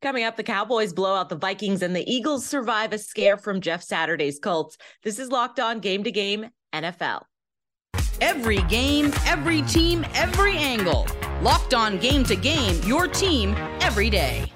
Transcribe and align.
Coming 0.00 0.22
up, 0.22 0.36
the 0.36 0.44
Cowboys 0.44 0.92
blow 0.92 1.16
out 1.16 1.28
the 1.28 1.34
Vikings 1.36 1.82
and 1.82 1.94
the 1.94 2.08
Eagles 2.08 2.46
survive 2.46 2.92
a 2.92 2.98
scare 2.98 3.36
from 3.36 3.60
Jeff 3.60 3.82
Saturday's 3.82 4.38
Colts. 4.38 4.78
This 5.02 5.18
is 5.18 5.30
Locked 5.30 5.58
On 5.58 5.80
Game 5.80 6.04
to 6.04 6.12
Game 6.12 6.50
NFL. 6.72 7.22
Every 8.20 8.62
game, 8.62 9.12
every 9.26 9.62
team, 9.62 10.06
every 10.14 10.56
angle. 10.56 11.08
Locked 11.42 11.74
On 11.74 11.98
Game 11.98 12.22
to 12.24 12.36
Game, 12.36 12.80
your 12.84 13.08
team 13.08 13.56
every 13.80 14.08
day. 14.08 14.52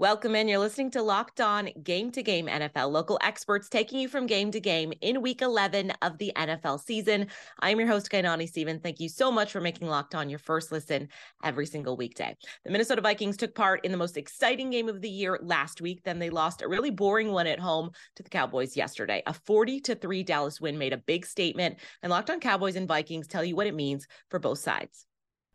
Welcome 0.00 0.34
in. 0.34 0.48
You're 0.48 0.60
listening 0.60 0.90
to 0.92 1.02
Locked 1.02 1.42
On 1.42 1.68
Game 1.82 2.10
to 2.12 2.22
Game 2.22 2.46
NFL, 2.46 2.90
local 2.90 3.18
experts 3.22 3.68
taking 3.68 4.00
you 4.00 4.08
from 4.08 4.26
game 4.26 4.50
to 4.50 4.58
game 4.58 4.94
in 5.02 5.20
week 5.20 5.42
11 5.42 5.92
of 6.00 6.16
the 6.16 6.32
NFL 6.36 6.82
season. 6.82 7.26
I'm 7.58 7.78
your 7.78 7.86
host, 7.86 8.10
Kainani 8.10 8.48
Steven. 8.48 8.80
Thank 8.80 8.98
you 8.98 9.10
so 9.10 9.30
much 9.30 9.52
for 9.52 9.60
making 9.60 9.88
Locked 9.88 10.14
On 10.14 10.30
your 10.30 10.38
first 10.38 10.72
listen 10.72 11.10
every 11.44 11.66
single 11.66 11.98
weekday. 11.98 12.34
The 12.64 12.70
Minnesota 12.70 13.02
Vikings 13.02 13.36
took 13.36 13.54
part 13.54 13.84
in 13.84 13.92
the 13.92 13.98
most 13.98 14.16
exciting 14.16 14.70
game 14.70 14.88
of 14.88 15.02
the 15.02 15.10
year 15.10 15.38
last 15.42 15.82
week. 15.82 16.00
Then 16.02 16.18
they 16.18 16.30
lost 16.30 16.62
a 16.62 16.68
really 16.68 16.90
boring 16.90 17.30
one 17.30 17.46
at 17.46 17.60
home 17.60 17.90
to 18.16 18.22
the 18.22 18.30
Cowboys 18.30 18.78
yesterday. 18.78 19.22
A 19.26 19.34
40 19.34 19.80
to 19.80 19.94
3 19.94 20.22
Dallas 20.22 20.62
win 20.62 20.78
made 20.78 20.94
a 20.94 20.96
big 20.96 21.26
statement, 21.26 21.76
and 22.02 22.08
Locked 22.08 22.30
On 22.30 22.40
Cowboys 22.40 22.76
and 22.76 22.88
Vikings 22.88 23.26
tell 23.26 23.44
you 23.44 23.54
what 23.54 23.66
it 23.66 23.74
means 23.74 24.06
for 24.30 24.38
both 24.38 24.60
sides. 24.60 25.04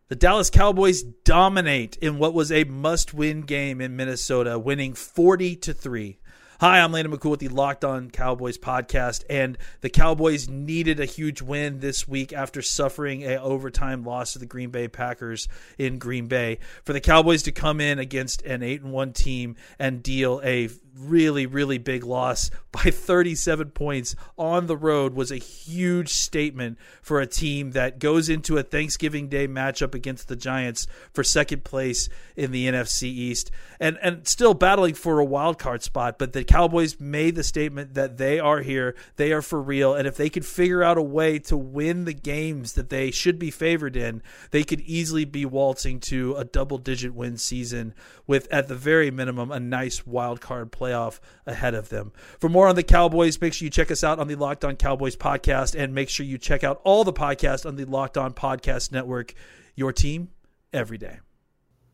The 0.08 0.16
Dallas 0.16 0.52
Cowboys 0.52 1.02
dominate 1.02 1.98
in 1.98 2.20
what 2.20 2.36
was 2.36 2.52
a 2.52 2.64
must-win 2.66 3.42
game 3.42 3.82
in 3.82 3.96
Minnesota, 3.96 4.60
winning 4.60 4.94
40 4.94 5.56
to 5.56 5.74
3. 5.74 6.20
Hi, 6.60 6.80
I'm 6.80 6.92
Landon 6.92 7.12
McCool 7.12 7.32
with 7.32 7.40
the 7.40 7.48
Locked 7.48 7.84
On 7.84 8.12
Cowboys 8.12 8.60
podcast, 8.60 9.24
and 9.32 9.58
the 9.82 9.90
Cowboys 9.90 10.48
needed 10.48 11.00
a 11.00 11.06
huge 11.06 11.42
win 11.42 11.80
this 11.80 12.08
week 12.08 12.34
after 12.34 12.62
suffering 12.62 13.24
a 13.24 13.38
overtime 13.38 14.04
loss 14.04 14.34
to 14.34 14.40
the 14.40 14.46
Green 14.46 14.70
Bay 14.70 14.88
Packers 14.88 15.48
in 15.80 15.98
Green 15.98 16.28
Bay. 16.28 16.60
For 16.84 16.94
the 16.94 17.02
Cowboys 17.02 17.42
to 17.42 17.52
come 17.52 17.82
in 17.82 17.98
against 17.98 18.44
an 18.44 18.62
8 18.62 18.84
and 18.84 18.94
1 18.94 19.12
team 19.12 19.56
and 19.80 20.04
deal 20.04 20.40
a 20.44 20.70
really, 20.98 21.46
really 21.46 21.78
big 21.78 22.04
loss 22.04 22.50
by 22.72 22.80
37 22.92 23.72
points 23.72 24.16
on 24.38 24.68
the 24.68 24.78
road 24.78 25.14
was 25.14 25.32
a 25.32 25.38
huge 25.38 26.10
statement 26.10 26.78
for 27.02 27.20
a 27.20 27.28
team 27.28 27.72
that 27.72 28.00
goes 28.00 28.30
into 28.30 28.58
a 28.58 28.64
Thanksgiving 28.64 29.28
Day 29.28 29.48
matchup 29.48 29.94
against 29.94 30.28
the 30.28 30.36
Giants 30.36 30.88
for 31.14 31.24
second 31.24 31.64
place 31.64 32.10
in 32.36 32.52
the 32.52 32.68
NFC 32.68 33.04
East 33.04 33.52
and, 33.80 33.98
and 34.02 34.28
still 34.28 34.54
battling 34.54 34.94
for 34.94 35.20
a 35.20 35.26
wild 35.26 35.60
card 35.60 35.84
spot. 35.84 36.18
But 36.18 36.34
the 36.34 36.44
Cowboys 36.44 37.00
made 37.00 37.36
the 37.36 37.44
statement 37.44 37.94
that 37.96 38.18
they 38.18 38.40
are 38.40 38.62
here, 38.62 38.96
they 39.18 39.32
are 39.34 39.42
for 39.42 39.62
real, 39.62 39.94
and 39.94 40.08
if 40.08 40.16
they 40.16 40.30
could 40.30 40.46
figure 40.46 40.84
out 40.84 40.98
a 40.98 41.04
way 41.04 41.40
to 41.40 41.58
win 41.58 42.06
the 42.06 42.14
games 42.14 42.74
that 42.74 42.90
they 42.90 43.12
should 43.12 43.40
be 43.40 43.52
favored 43.52 43.96
in, 43.96 44.22
they 44.52 44.64
could 44.64 44.82
easily 44.82 45.26
be 45.26 45.46
waltzing 45.46 46.00
to 46.00 46.36
a 46.36 46.46
double 46.46 46.78
digit 46.78 47.14
win 47.14 47.38
season 47.38 47.94
with, 48.28 48.48
at 48.52 48.68
the 48.68 48.76
very 48.76 49.12
minimum, 49.12 49.52
a 49.52 49.60
nice 49.60 50.06
wild 50.06 50.42
card 50.42 50.72
play 50.72 50.85
playoff 50.86 51.20
ahead 51.46 51.74
of 51.74 51.90
them. 51.90 52.12
For 52.40 52.50
more 52.50 52.68
on 52.68 52.76
the 52.76 52.84
Cowboys, 52.84 53.40
make 53.42 53.54
sure 53.54 53.66
you 53.66 53.70
check 53.70 53.92
us 53.92 54.04
out 54.04 54.20
on 54.20 54.28
the 54.28 54.36
Locked 54.36 54.66
On 54.66 54.76
Cowboys 54.76 55.16
podcast 55.16 55.76
and 55.78 55.94
make 55.94 56.10
sure 56.10 56.26
you 56.26 56.38
check 56.38 56.64
out 56.64 56.82
all 56.84 57.04
the 57.04 57.14
podcasts 57.14 57.66
on 57.66 57.76
the 57.76 57.86
Locked 57.86 58.18
On 58.18 58.34
Podcast 58.34 58.92
Network. 58.92 59.34
Your 59.76 59.92
team 59.92 60.30
every 60.72 60.98
day. 60.98 61.20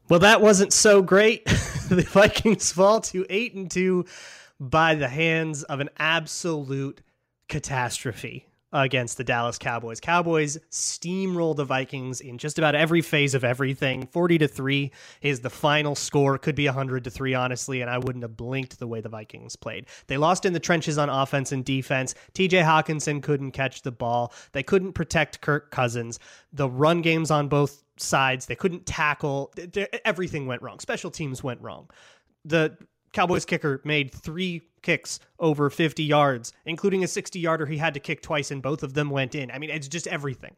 Well, 0.09 0.19
that 0.19 0.41
wasn't 0.41 0.73
so 0.73 1.01
great. 1.01 1.45
the 1.89 2.05
Vikings 2.09 2.71
fall 2.71 3.01
to 3.01 3.25
8 3.29 3.53
and 3.55 3.71
2 3.71 4.05
by 4.59 4.95
the 4.95 5.07
hands 5.07 5.63
of 5.63 5.79
an 5.79 5.89
absolute 5.97 7.01
catastrophe 7.47 8.50
against 8.73 9.17
the 9.17 9.23
Dallas 9.23 9.57
Cowboys. 9.57 9.99
Cowboys 9.99 10.57
steamroll 10.69 11.55
the 11.55 11.65
Vikings 11.65 12.21
in 12.21 12.37
just 12.37 12.57
about 12.57 12.75
every 12.75 13.01
phase 13.01 13.33
of 13.33 13.43
everything. 13.43 14.05
40 14.07 14.37
to 14.39 14.47
3 14.47 14.91
is 15.21 15.41
the 15.41 15.49
final 15.49 15.95
score. 15.95 16.37
Could 16.37 16.55
be 16.55 16.65
100 16.65 17.03
to 17.03 17.09
3 17.09 17.33
honestly, 17.33 17.81
and 17.81 17.89
I 17.89 17.97
wouldn't 17.97 18.23
have 18.23 18.37
blinked 18.37 18.79
the 18.79 18.87
way 18.87 19.01
the 19.01 19.09
Vikings 19.09 19.55
played. 19.55 19.87
They 20.07 20.17
lost 20.17 20.45
in 20.45 20.53
the 20.53 20.59
trenches 20.59 20.97
on 20.97 21.09
offense 21.09 21.51
and 21.51 21.65
defense. 21.65 22.15
TJ 22.33 22.63
Hockenson 22.63 23.21
couldn't 23.21 23.51
catch 23.51 23.81
the 23.81 23.91
ball. 23.91 24.33
They 24.53 24.63
couldn't 24.63 24.93
protect 24.93 25.41
Kirk 25.41 25.71
Cousins. 25.71 26.19
The 26.53 26.69
run 26.69 27.01
games 27.01 27.31
on 27.31 27.47
both 27.47 27.83
sides, 27.97 28.45
they 28.45 28.55
couldn't 28.55 28.85
tackle. 28.85 29.53
Everything 30.05 30.47
went 30.47 30.61
wrong. 30.61 30.79
Special 30.79 31.11
teams 31.11 31.43
went 31.43 31.61
wrong. 31.61 31.89
The 32.45 32.77
Cowboys 33.13 33.45
kicker 33.45 33.81
made 33.83 34.13
three 34.13 34.61
kicks 34.81 35.19
over 35.39 35.69
50 35.69 36.03
yards, 36.03 36.53
including 36.65 37.03
a 37.03 37.07
60 37.07 37.39
yarder 37.39 37.65
he 37.65 37.77
had 37.77 37.93
to 37.93 37.99
kick 37.99 38.21
twice, 38.21 38.51
and 38.51 38.61
both 38.61 38.83
of 38.83 38.93
them 38.93 39.09
went 39.09 39.35
in. 39.35 39.51
I 39.51 39.59
mean, 39.59 39.69
it's 39.69 39.87
just 39.87 40.07
everything. 40.07 40.55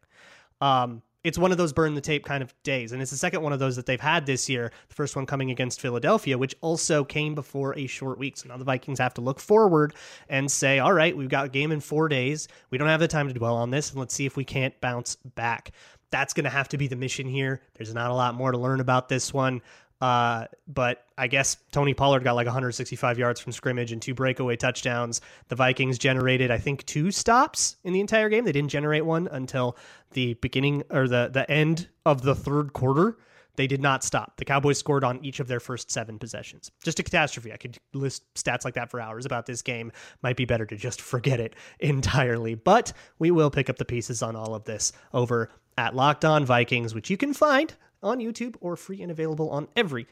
Um, 0.62 1.02
it's 1.24 1.38
one 1.38 1.52
of 1.52 1.58
those 1.58 1.72
burn 1.72 1.96
the 1.96 2.02
tape 2.02 2.26
kind 2.26 2.44
of 2.44 2.54
days. 2.64 2.92
And 2.92 3.02
it's 3.02 3.12
the 3.12 3.18
second 3.18 3.42
one 3.42 3.54
of 3.54 3.60
those 3.60 3.76
that 3.78 3.86
they've 3.86 4.00
had 4.00 4.26
this 4.26 4.50
year. 4.50 4.72
The 4.90 4.96
first 4.96 5.16
one 5.16 5.26
coming 5.26 5.52
against 5.52 5.80
Philadelphia, 5.80 6.38
which 6.38 6.56
also 6.62 7.04
came 7.04 7.34
before 7.34 7.78
a 7.78 7.88
short 7.88 8.20
week. 8.20 8.38
So 8.38 8.50
now 8.50 8.58
the 8.58 8.66
Vikings 8.66 9.00
have 9.00 9.14
to 9.16 9.22
look 9.22 9.40
forward 9.40 9.94
and 10.28 10.52
say, 10.52 10.80
all 10.80 10.94
right, 10.94 11.16
we've 11.16 11.30
got 11.30 11.46
a 11.46 11.50
game 11.50 11.72
in 11.72 11.80
four 11.80 12.10
days. 12.10 12.48
We 12.72 12.78
don't 12.78 12.90
have 12.90 13.00
the 13.00 13.08
time 13.08 13.28
to 13.30 13.34
dwell 13.34 13.56
on 13.56 13.72
this. 13.72 13.92
And 13.92 14.00
let's 14.00 14.14
see 14.14 14.26
if 14.26 14.36
we 14.36 14.44
can't 14.44 14.80
bounce 14.82 15.16
back. 15.16 15.72
That's 16.12 16.34
going 16.34 16.44
to 16.44 16.50
have 16.50 16.68
to 16.70 16.78
be 16.78 16.88
the 16.88 16.96
mission 16.96 17.28
here. 17.28 17.62
There's 17.76 17.94
not 17.94 18.12
a 18.12 18.14
lot 18.14 18.36
more 18.36 18.52
to 18.52 18.58
learn 18.58 18.82
about 18.82 19.10
this 19.10 19.34
one. 19.34 19.62
Uh, 20.04 20.48
but 20.68 21.06
I 21.18 21.28
guess 21.28 21.56
Tony 21.72 21.94
Pollard 21.94 22.26
got 22.26 22.34
like 22.34 22.46
165 22.46 23.18
yards 23.18 23.40
from 23.40 23.54
scrimmage 23.54 23.94
and 23.94 24.02
two 24.02 24.14
breakaway 24.14 24.58
touchdowns. 24.58 25.22
The 25.48 25.56
Vikings 25.56 25.98
generated, 25.98 26.52
I 26.52 26.58
think, 26.58 26.86
two 26.86 27.10
stops 27.10 27.78
in 27.86 27.94
the 27.94 28.02
entire 28.02 28.28
game. 28.28 28.44
They 28.44 28.52
didn't 28.52 28.72
generate 28.72 29.06
one 29.06 29.30
until 29.32 29.78
the 30.12 30.34
beginning 30.34 30.84
or 30.90 31.08
the 31.08 31.30
the 31.32 31.50
end 31.50 31.88
of 32.06 32.22
the 32.22 32.36
third 32.36 32.74
quarter. 32.74 33.18
They 33.56 33.66
did 33.66 33.82
not 33.82 34.04
stop. 34.04 34.36
The 34.36 34.44
Cowboys 34.44 34.78
scored 34.78 35.06
on 35.06 35.24
each 35.24 35.40
of 35.40 35.48
their 35.48 35.62
first 35.62 35.90
seven 35.90 36.20
possessions. 36.20 36.70
Just 36.84 37.00
a 37.00 37.04
catastrophe. 37.04 37.54
I 37.54 37.58
could 37.58 37.78
list 37.94 38.26
stats 38.34 38.66
like 38.66 38.74
that 38.74 38.92
for 38.92 39.00
hours 39.00 39.26
about 39.26 39.46
this 39.46 39.62
game. 39.62 39.94
Might 40.22 40.36
be 40.36 40.44
better 40.44 40.66
to 40.66 40.76
just 40.76 41.00
forget 41.14 41.40
it 41.40 41.56
entirely. 41.80 42.56
But 42.56 42.92
we 43.20 43.32
will 43.32 43.50
pick 43.50 43.70
up 43.70 43.78
the 43.78 43.86
pieces 43.86 44.22
on 44.22 44.36
all 44.36 44.54
of 44.54 44.66
this 44.66 44.92
over 45.14 45.50
at 45.78 45.96
Locked 45.96 46.26
On 46.26 46.44
Vikings, 46.44 46.94
which 46.94 47.10
you 47.10 47.16
can 47.16 47.34
find 47.34 47.74
on 48.04 48.20
YouTube 48.20 48.56
or 48.62 48.76
free 48.76 49.02
and 49.02 49.12
available 49.12 49.50
on 49.50 49.68
every 49.76 50.08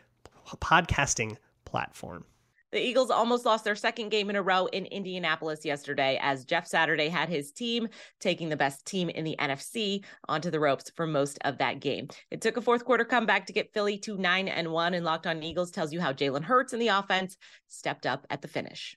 podcasting 0.60 1.38
platform. 1.66 2.26
The 2.72 2.80
Eagles 2.82 3.12
almost 3.12 3.46
lost 3.46 3.66
their 3.66 3.76
second 3.76 4.10
game 4.10 4.30
in 4.30 4.38
a 4.38 4.42
row 4.42 4.66
in 4.68 4.86
Indianapolis 4.86 5.66
yesterday 5.66 6.18
as 6.22 6.46
Jeff 6.46 6.66
Saturday 6.66 7.10
had 7.10 7.28
his 7.28 7.52
team 7.52 7.90
taking 8.22 8.48
the 8.48 8.56
best 8.56 8.86
team 8.86 9.10
in 9.10 9.26
the 9.26 9.36
NFC 9.40 10.06
onto 10.30 10.50
the 10.50 10.60
ropes 10.60 10.90
for 10.96 11.06
most 11.06 11.38
of 11.44 11.58
that 11.58 11.82
game. 11.82 12.08
It 12.30 12.40
took 12.40 12.56
a 12.56 12.62
fourth 12.62 12.86
quarter 12.86 13.04
comeback 13.04 13.46
to 13.48 13.54
get 13.54 13.74
Philly 13.74 13.98
to 14.00 14.18
9 14.18 14.48
and 14.48 14.72
1 14.72 14.94
and 14.94 15.04
Locked 15.04 15.28
On 15.28 15.44
Eagles 15.44 15.72
tells 15.72 15.92
you 15.92 16.00
how 16.00 16.14
Jalen 16.14 16.44
Hurts 16.44 16.72
and 16.72 16.82
the 16.82 16.88
offense 16.88 17.36
stepped 17.68 18.06
up 18.06 18.26
at 18.30 18.42
the 18.42 18.48
finish. 18.48 18.96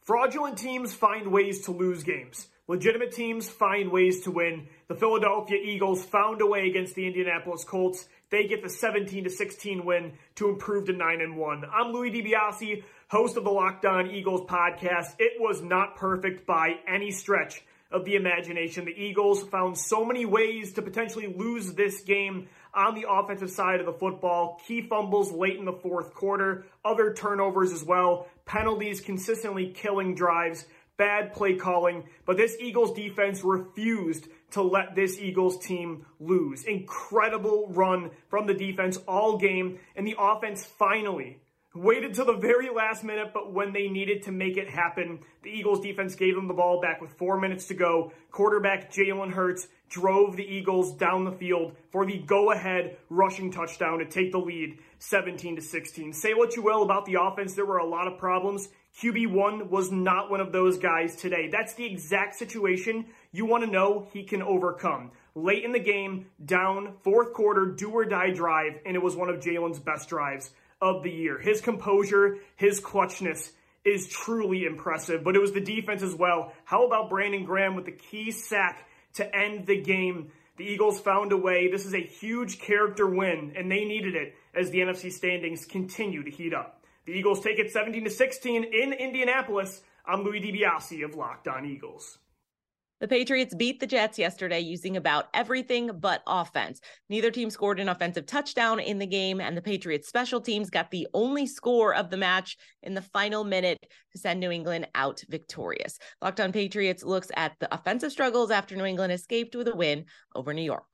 Fraudulent 0.00 0.56
teams 0.56 0.94
find 0.94 1.30
ways 1.30 1.60
to 1.66 1.72
lose 1.72 2.02
games. 2.02 2.48
Legitimate 2.70 3.12
teams 3.12 3.48
find 3.48 3.90
ways 3.90 4.20
to 4.20 4.30
win. 4.30 4.68
The 4.88 4.94
Philadelphia 4.94 5.56
Eagles 5.56 6.04
found 6.04 6.42
a 6.42 6.46
way 6.46 6.68
against 6.68 6.94
the 6.94 7.06
Indianapolis 7.06 7.64
Colts. 7.64 8.06
They 8.28 8.46
get 8.46 8.62
the 8.62 8.68
17 8.68 9.24
to 9.24 9.30
16 9.30 9.86
win 9.86 10.12
to 10.34 10.50
improve 10.50 10.84
to 10.88 10.92
9 10.92 11.20
and 11.22 11.38
1. 11.38 11.64
I'm 11.72 11.92
Louis 11.92 12.10
DiBiase, 12.10 12.84
host 13.08 13.38
of 13.38 13.44
the 13.44 13.50
Locked 13.50 13.86
On 13.86 14.10
Eagles 14.10 14.42
podcast. 14.42 15.14
It 15.18 15.40
was 15.40 15.62
not 15.62 15.96
perfect 15.96 16.46
by 16.46 16.74
any 16.86 17.10
stretch 17.10 17.62
of 17.90 18.04
the 18.04 18.16
imagination. 18.16 18.84
The 18.84 19.02
Eagles 19.02 19.44
found 19.44 19.78
so 19.78 20.04
many 20.04 20.26
ways 20.26 20.74
to 20.74 20.82
potentially 20.82 21.32
lose 21.34 21.72
this 21.72 22.02
game 22.02 22.48
on 22.74 22.94
the 22.94 23.06
offensive 23.08 23.50
side 23.50 23.80
of 23.80 23.86
the 23.86 23.94
football. 23.94 24.60
Key 24.66 24.82
fumbles 24.82 25.32
late 25.32 25.56
in 25.56 25.64
the 25.64 25.72
fourth 25.72 26.12
quarter, 26.12 26.66
other 26.84 27.14
turnovers 27.14 27.72
as 27.72 27.82
well, 27.82 28.28
penalties 28.44 29.00
consistently 29.00 29.68
killing 29.68 30.14
drives 30.14 30.66
bad 30.98 31.32
play 31.32 31.54
calling, 31.54 32.04
but 32.26 32.36
this 32.36 32.56
Eagles 32.60 32.92
defense 32.92 33.42
refused 33.42 34.28
to 34.50 34.62
let 34.62 34.94
this 34.94 35.18
Eagles 35.18 35.58
team 35.64 36.04
lose. 36.20 36.64
Incredible 36.64 37.68
run 37.70 38.10
from 38.28 38.46
the 38.46 38.54
defense 38.54 38.98
all 39.08 39.38
game, 39.38 39.78
and 39.96 40.06
the 40.06 40.16
offense 40.18 40.64
finally 40.64 41.40
waited 41.74 42.14
till 42.14 42.24
the 42.24 42.36
very 42.36 42.70
last 42.70 43.04
minute, 43.04 43.28
but 43.32 43.52
when 43.52 43.72
they 43.72 43.88
needed 43.88 44.22
to 44.24 44.32
make 44.32 44.56
it 44.56 44.68
happen, 44.68 45.20
the 45.42 45.50
Eagles 45.50 45.80
defense 45.80 46.14
gave 46.14 46.34
them 46.34 46.48
the 46.48 46.54
ball 46.54 46.80
back 46.80 47.00
with 47.00 47.12
four 47.12 47.38
minutes 47.40 47.66
to 47.66 47.74
go. 47.74 48.12
Quarterback 48.30 48.90
Jalen 48.92 49.32
Hurts 49.32 49.68
drove 49.88 50.36
the 50.36 50.44
Eagles 50.44 50.94
down 50.96 51.24
the 51.24 51.32
field 51.32 51.76
for 51.90 52.04
the 52.04 52.18
go-ahead 52.18 52.96
rushing 53.08 53.50
touchdown 53.50 53.98
to 53.98 54.06
take 54.06 54.32
the 54.32 54.38
lead 54.38 54.78
17 54.98 55.56
to 55.56 55.62
16. 55.62 56.12
Say 56.12 56.34
what 56.34 56.56
you 56.56 56.62
will 56.62 56.82
about 56.82 57.04
the 57.04 57.16
offense, 57.20 57.54
there 57.54 57.66
were 57.66 57.78
a 57.78 57.86
lot 57.86 58.06
of 58.06 58.18
problems. 58.18 58.68
QB1 59.00 59.68
was 59.70 59.92
not 59.92 60.28
one 60.28 60.40
of 60.40 60.50
those 60.50 60.78
guys 60.78 61.14
today. 61.14 61.48
That's 61.52 61.74
the 61.74 61.86
exact 61.86 62.34
situation 62.34 63.06
you 63.30 63.46
want 63.46 63.64
to 63.64 63.70
know 63.70 64.08
he 64.12 64.24
can 64.24 64.42
overcome. 64.42 65.12
Late 65.36 65.64
in 65.64 65.70
the 65.70 65.78
game, 65.78 66.26
down, 66.44 66.94
fourth 67.04 67.32
quarter, 67.32 67.66
do 67.66 67.90
or 67.90 68.04
die 68.04 68.30
drive, 68.30 68.80
and 68.84 68.96
it 68.96 69.02
was 69.02 69.14
one 69.14 69.28
of 69.28 69.36
Jalen's 69.36 69.78
best 69.78 70.08
drives 70.08 70.50
of 70.80 71.04
the 71.04 71.12
year. 71.12 71.38
His 71.38 71.60
composure, 71.60 72.38
his 72.56 72.80
clutchness 72.80 73.52
is 73.84 74.08
truly 74.08 74.64
impressive, 74.64 75.22
but 75.22 75.36
it 75.36 75.40
was 75.40 75.52
the 75.52 75.60
defense 75.60 76.02
as 76.02 76.14
well. 76.14 76.52
How 76.64 76.84
about 76.84 77.08
Brandon 77.08 77.44
Graham 77.44 77.76
with 77.76 77.84
the 77.84 77.92
key 77.92 78.32
sack 78.32 78.88
to 79.14 79.36
end 79.36 79.66
the 79.66 79.80
game? 79.80 80.32
The 80.56 80.64
Eagles 80.64 81.00
found 81.00 81.30
a 81.30 81.36
way. 81.36 81.70
This 81.70 81.86
is 81.86 81.94
a 81.94 82.02
huge 82.02 82.58
character 82.58 83.06
win, 83.06 83.52
and 83.56 83.70
they 83.70 83.84
needed 83.84 84.16
it 84.16 84.34
as 84.56 84.70
the 84.70 84.78
NFC 84.78 85.12
standings 85.12 85.64
continue 85.66 86.24
to 86.24 86.30
heat 86.30 86.52
up. 86.52 86.77
The 87.08 87.14
Eagles 87.14 87.40
take 87.40 87.58
it 87.58 87.72
17 87.72 88.04
to 88.04 88.10
16 88.10 88.64
in 88.64 88.92
Indianapolis. 88.92 89.80
I'm 90.04 90.24
Louis 90.24 90.42
DiBiase 90.42 91.02
of 91.06 91.14
Locked 91.14 91.48
On 91.48 91.64
Eagles. 91.64 92.18
The 93.00 93.08
Patriots 93.08 93.54
beat 93.54 93.80
the 93.80 93.86
Jets 93.86 94.18
yesterday 94.18 94.60
using 94.60 94.94
about 94.94 95.30
everything 95.32 95.90
but 96.00 96.22
offense. 96.26 96.82
Neither 97.08 97.30
team 97.30 97.48
scored 97.48 97.80
an 97.80 97.88
offensive 97.88 98.26
touchdown 98.26 98.78
in 98.78 98.98
the 98.98 99.06
game, 99.06 99.40
and 99.40 99.56
the 99.56 99.62
Patriots 99.62 100.06
special 100.06 100.38
teams 100.38 100.68
got 100.68 100.90
the 100.90 101.08
only 101.14 101.46
score 101.46 101.94
of 101.94 102.10
the 102.10 102.18
match 102.18 102.58
in 102.82 102.92
the 102.92 103.00
final 103.00 103.42
minute 103.42 103.78
to 104.12 104.18
send 104.18 104.38
New 104.38 104.50
England 104.50 104.86
out 104.94 105.24
victorious. 105.30 105.98
Locked 106.20 106.40
on 106.40 106.52
Patriots 106.52 107.02
looks 107.02 107.30
at 107.38 107.54
the 107.58 107.74
offensive 107.74 108.12
struggles 108.12 108.50
after 108.50 108.76
New 108.76 108.84
England 108.84 109.14
escaped 109.14 109.56
with 109.56 109.68
a 109.68 109.74
win 109.74 110.04
over 110.34 110.52
New 110.52 110.60
York. 110.60 110.84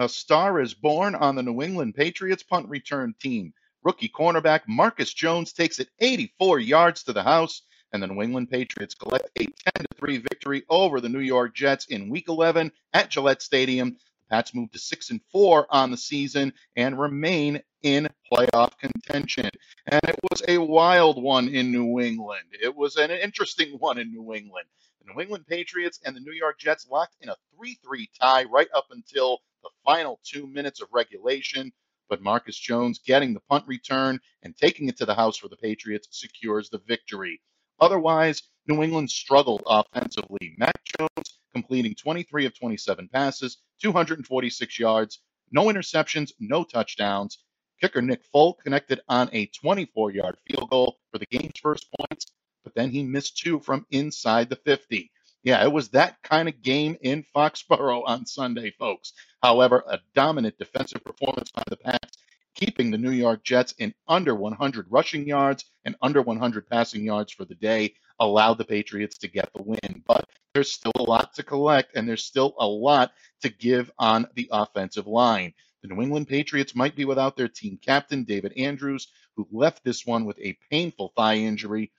A 0.00 0.08
star 0.08 0.60
is 0.60 0.74
born 0.74 1.14
on 1.14 1.36
the 1.36 1.42
New 1.44 1.62
England 1.62 1.94
Patriots 1.94 2.42
punt 2.42 2.68
return 2.68 3.14
team. 3.20 3.52
Rookie 3.82 4.08
cornerback 4.10 4.62
Marcus 4.66 5.12
Jones 5.12 5.52
takes 5.52 5.78
it 5.78 5.88
84 5.98 6.60
yards 6.60 7.02
to 7.04 7.12
the 7.12 7.22
house 7.22 7.62
and 7.92 8.02
the 8.02 8.06
New 8.06 8.22
England 8.22 8.50
Patriots 8.50 8.94
collect 8.94 9.30
a 9.38 9.44
10 9.44 9.86
3 9.96 10.18
victory 10.18 10.64
over 10.68 11.00
the 11.00 11.08
New 11.08 11.20
York 11.20 11.54
Jets 11.54 11.86
in 11.86 12.08
Week 12.08 12.28
11 12.28 12.70
at 12.92 13.10
Gillette 13.10 13.42
Stadium. 13.42 13.90
The 13.90 14.36
Pats 14.36 14.54
move 14.54 14.70
to 14.72 14.78
6 14.78 15.10
and 15.10 15.20
4 15.32 15.66
on 15.70 15.90
the 15.90 15.96
season 15.96 16.52
and 16.76 16.98
remain 16.98 17.62
in 17.82 18.08
playoff 18.30 18.78
contention. 18.78 19.48
And 19.86 20.00
it 20.06 20.18
was 20.30 20.42
a 20.46 20.58
wild 20.58 21.22
one 21.22 21.48
in 21.48 21.72
New 21.72 22.00
England. 22.00 22.44
It 22.62 22.74
was 22.74 22.96
an 22.96 23.10
interesting 23.10 23.76
one 23.78 23.98
in 23.98 24.12
New 24.12 24.34
England. 24.34 24.66
The 25.04 25.12
New 25.12 25.20
England 25.20 25.46
Patriots 25.46 26.00
and 26.04 26.14
the 26.14 26.20
New 26.20 26.32
York 26.32 26.58
Jets 26.58 26.86
locked 26.88 27.16
in 27.20 27.30
a 27.30 27.36
3 27.56 27.78
3 27.82 28.10
tie 28.20 28.44
right 28.44 28.68
up 28.74 28.86
until 28.90 29.38
the 29.62 29.70
final 29.84 30.20
two 30.24 30.46
minutes 30.46 30.80
of 30.80 30.88
regulation. 30.92 31.72
But 32.10 32.22
Marcus 32.22 32.58
Jones 32.58 32.98
getting 32.98 33.34
the 33.34 33.40
punt 33.48 33.66
return 33.68 34.20
and 34.42 34.56
taking 34.56 34.88
it 34.88 34.98
to 34.98 35.06
the 35.06 35.14
house 35.14 35.38
for 35.38 35.48
the 35.48 35.56
Patriots 35.56 36.08
secures 36.10 36.68
the 36.68 36.80
victory. 36.88 37.40
Otherwise, 37.80 38.42
New 38.66 38.82
England 38.82 39.10
struggled 39.10 39.62
offensively. 39.66 40.54
Mac 40.58 40.74
Jones 40.84 41.38
completing 41.54 41.94
23 41.94 42.46
of 42.46 42.58
27 42.58 43.08
passes, 43.08 43.58
246 43.80 44.78
yards, 44.80 45.20
no 45.52 45.66
interceptions, 45.66 46.32
no 46.40 46.64
touchdowns. 46.64 47.38
Kicker 47.80 48.02
Nick 48.02 48.24
Folk 48.24 48.62
connected 48.62 49.00
on 49.08 49.30
a 49.32 49.46
24 49.46 50.10
yard 50.10 50.36
field 50.46 50.68
goal 50.68 50.98
for 51.12 51.18
the 51.18 51.26
game's 51.26 51.58
first 51.62 51.86
points, 51.98 52.26
but 52.64 52.74
then 52.74 52.90
he 52.90 53.04
missed 53.04 53.38
two 53.38 53.60
from 53.60 53.86
inside 53.90 54.50
the 54.50 54.56
50. 54.56 55.10
Yeah, 55.42 55.62
it 55.64 55.72
was 55.72 55.88
that 55.90 56.22
kind 56.22 56.48
of 56.48 56.62
game 56.62 56.96
in 57.00 57.24
Foxborough 57.34 58.02
on 58.06 58.26
Sunday, 58.26 58.72
folks. 58.78 59.12
However, 59.42 59.84
a 59.88 59.98
dominant 60.14 60.58
defensive 60.58 61.02
performance 61.04 61.50
by 61.50 61.62
the 61.68 61.76
Pats 61.76 62.18
keeping 62.54 62.90
the 62.90 62.98
New 62.98 63.10
York 63.12 63.42
Jets 63.44 63.72
in 63.78 63.94
under 64.08 64.34
100 64.34 64.86
rushing 64.90 65.26
yards 65.26 65.64
and 65.84 65.96
under 66.02 66.20
100 66.20 66.68
passing 66.68 67.04
yards 67.04 67.32
for 67.32 67.44
the 67.44 67.54
day 67.54 67.94
allowed 68.18 68.58
the 68.58 68.64
Patriots 68.64 69.18
to 69.18 69.28
get 69.28 69.50
the 69.54 69.62
win. 69.62 70.02
But 70.06 70.28
there's 70.52 70.72
still 70.72 70.92
a 70.96 71.02
lot 71.02 71.34
to 71.34 71.42
collect, 71.42 71.96
and 71.96 72.08
there's 72.08 72.24
still 72.24 72.54
a 72.58 72.66
lot 72.66 73.12
to 73.42 73.48
give 73.48 73.90
on 73.98 74.26
the 74.34 74.48
offensive 74.52 75.06
line. 75.06 75.54
The 75.82 75.88
New 75.88 76.02
England 76.02 76.28
Patriots 76.28 76.74
might 76.74 76.94
be 76.94 77.06
without 77.06 77.36
their 77.36 77.48
team 77.48 77.78
captain, 77.80 78.24
David 78.24 78.52
Andrews, 78.58 79.08
who 79.36 79.48
left 79.50 79.82
this 79.82 80.04
one 80.04 80.26
with 80.26 80.38
a 80.38 80.58
painful 80.70 81.12
thigh 81.16 81.36
injury. 81.36 81.92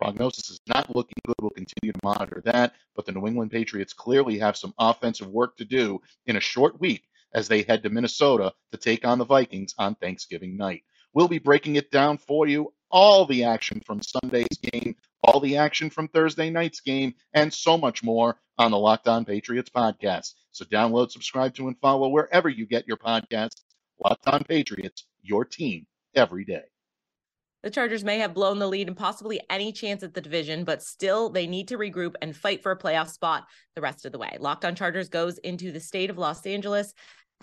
Prognosis 0.00 0.50
is 0.50 0.60
not 0.66 0.94
looking 0.94 1.18
good. 1.26 1.36
We'll 1.40 1.50
continue 1.50 1.92
to 1.92 2.00
monitor 2.02 2.40
that. 2.46 2.74
But 2.96 3.06
the 3.06 3.12
New 3.12 3.26
England 3.26 3.50
Patriots 3.50 3.92
clearly 3.92 4.38
have 4.38 4.56
some 4.56 4.74
offensive 4.78 5.28
work 5.28 5.56
to 5.58 5.64
do 5.64 6.00
in 6.26 6.36
a 6.36 6.40
short 6.40 6.80
week 6.80 7.04
as 7.34 7.48
they 7.48 7.62
head 7.62 7.82
to 7.82 7.90
Minnesota 7.90 8.52
to 8.72 8.78
take 8.78 9.06
on 9.06 9.18
the 9.18 9.24
Vikings 9.24 9.74
on 9.78 9.94
Thanksgiving 9.96 10.56
night. 10.56 10.82
We'll 11.12 11.28
be 11.28 11.38
breaking 11.38 11.76
it 11.76 11.90
down 11.90 12.18
for 12.18 12.46
you, 12.46 12.72
all 12.90 13.26
the 13.26 13.44
action 13.44 13.80
from 13.84 14.00
Sunday's 14.02 14.58
game, 14.62 14.96
all 15.22 15.40
the 15.40 15.56
action 15.56 15.90
from 15.90 16.08
Thursday 16.08 16.50
night's 16.50 16.80
game, 16.80 17.14
and 17.34 17.52
so 17.52 17.76
much 17.76 18.02
more 18.02 18.36
on 18.58 18.70
the 18.70 18.78
Locked 18.78 19.08
On 19.08 19.24
Patriots 19.24 19.70
podcast. 19.70 20.34
So 20.52 20.64
download, 20.64 21.10
subscribe 21.10 21.54
to, 21.56 21.68
and 21.68 21.78
follow 21.78 22.08
wherever 22.08 22.48
you 22.48 22.66
get 22.66 22.88
your 22.88 22.96
podcasts. 22.96 23.62
Locked 24.02 24.26
On 24.28 24.42
Patriots, 24.44 25.04
your 25.22 25.44
team 25.44 25.86
every 26.14 26.44
day. 26.44 26.69
The 27.62 27.70
Chargers 27.70 28.04
may 28.04 28.18
have 28.18 28.32
blown 28.32 28.58
the 28.58 28.68
lead 28.68 28.88
and 28.88 28.96
possibly 28.96 29.40
any 29.50 29.70
chance 29.70 30.02
at 30.02 30.14
the 30.14 30.20
division, 30.22 30.64
but 30.64 30.82
still 30.82 31.28
they 31.28 31.46
need 31.46 31.68
to 31.68 31.76
regroup 31.76 32.14
and 32.22 32.34
fight 32.34 32.62
for 32.62 32.72
a 32.72 32.78
playoff 32.78 33.10
spot 33.10 33.46
the 33.74 33.82
rest 33.82 34.06
of 34.06 34.12
the 34.12 34.18
way. 34.18 34.36
Locked 34.40 34.64
on 34.64 34.74
Chargers 34.74 35.10
goes 35.10 35.36
into 35.38 35.70
the 35.70 35.80
state 35.80 36.08
of 36.08 36.16
Los 36.16 36.46
Angeles 36.46 36.94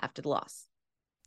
after 0.02 0.22
the 0.24 0.30
loss. 0.30 0.66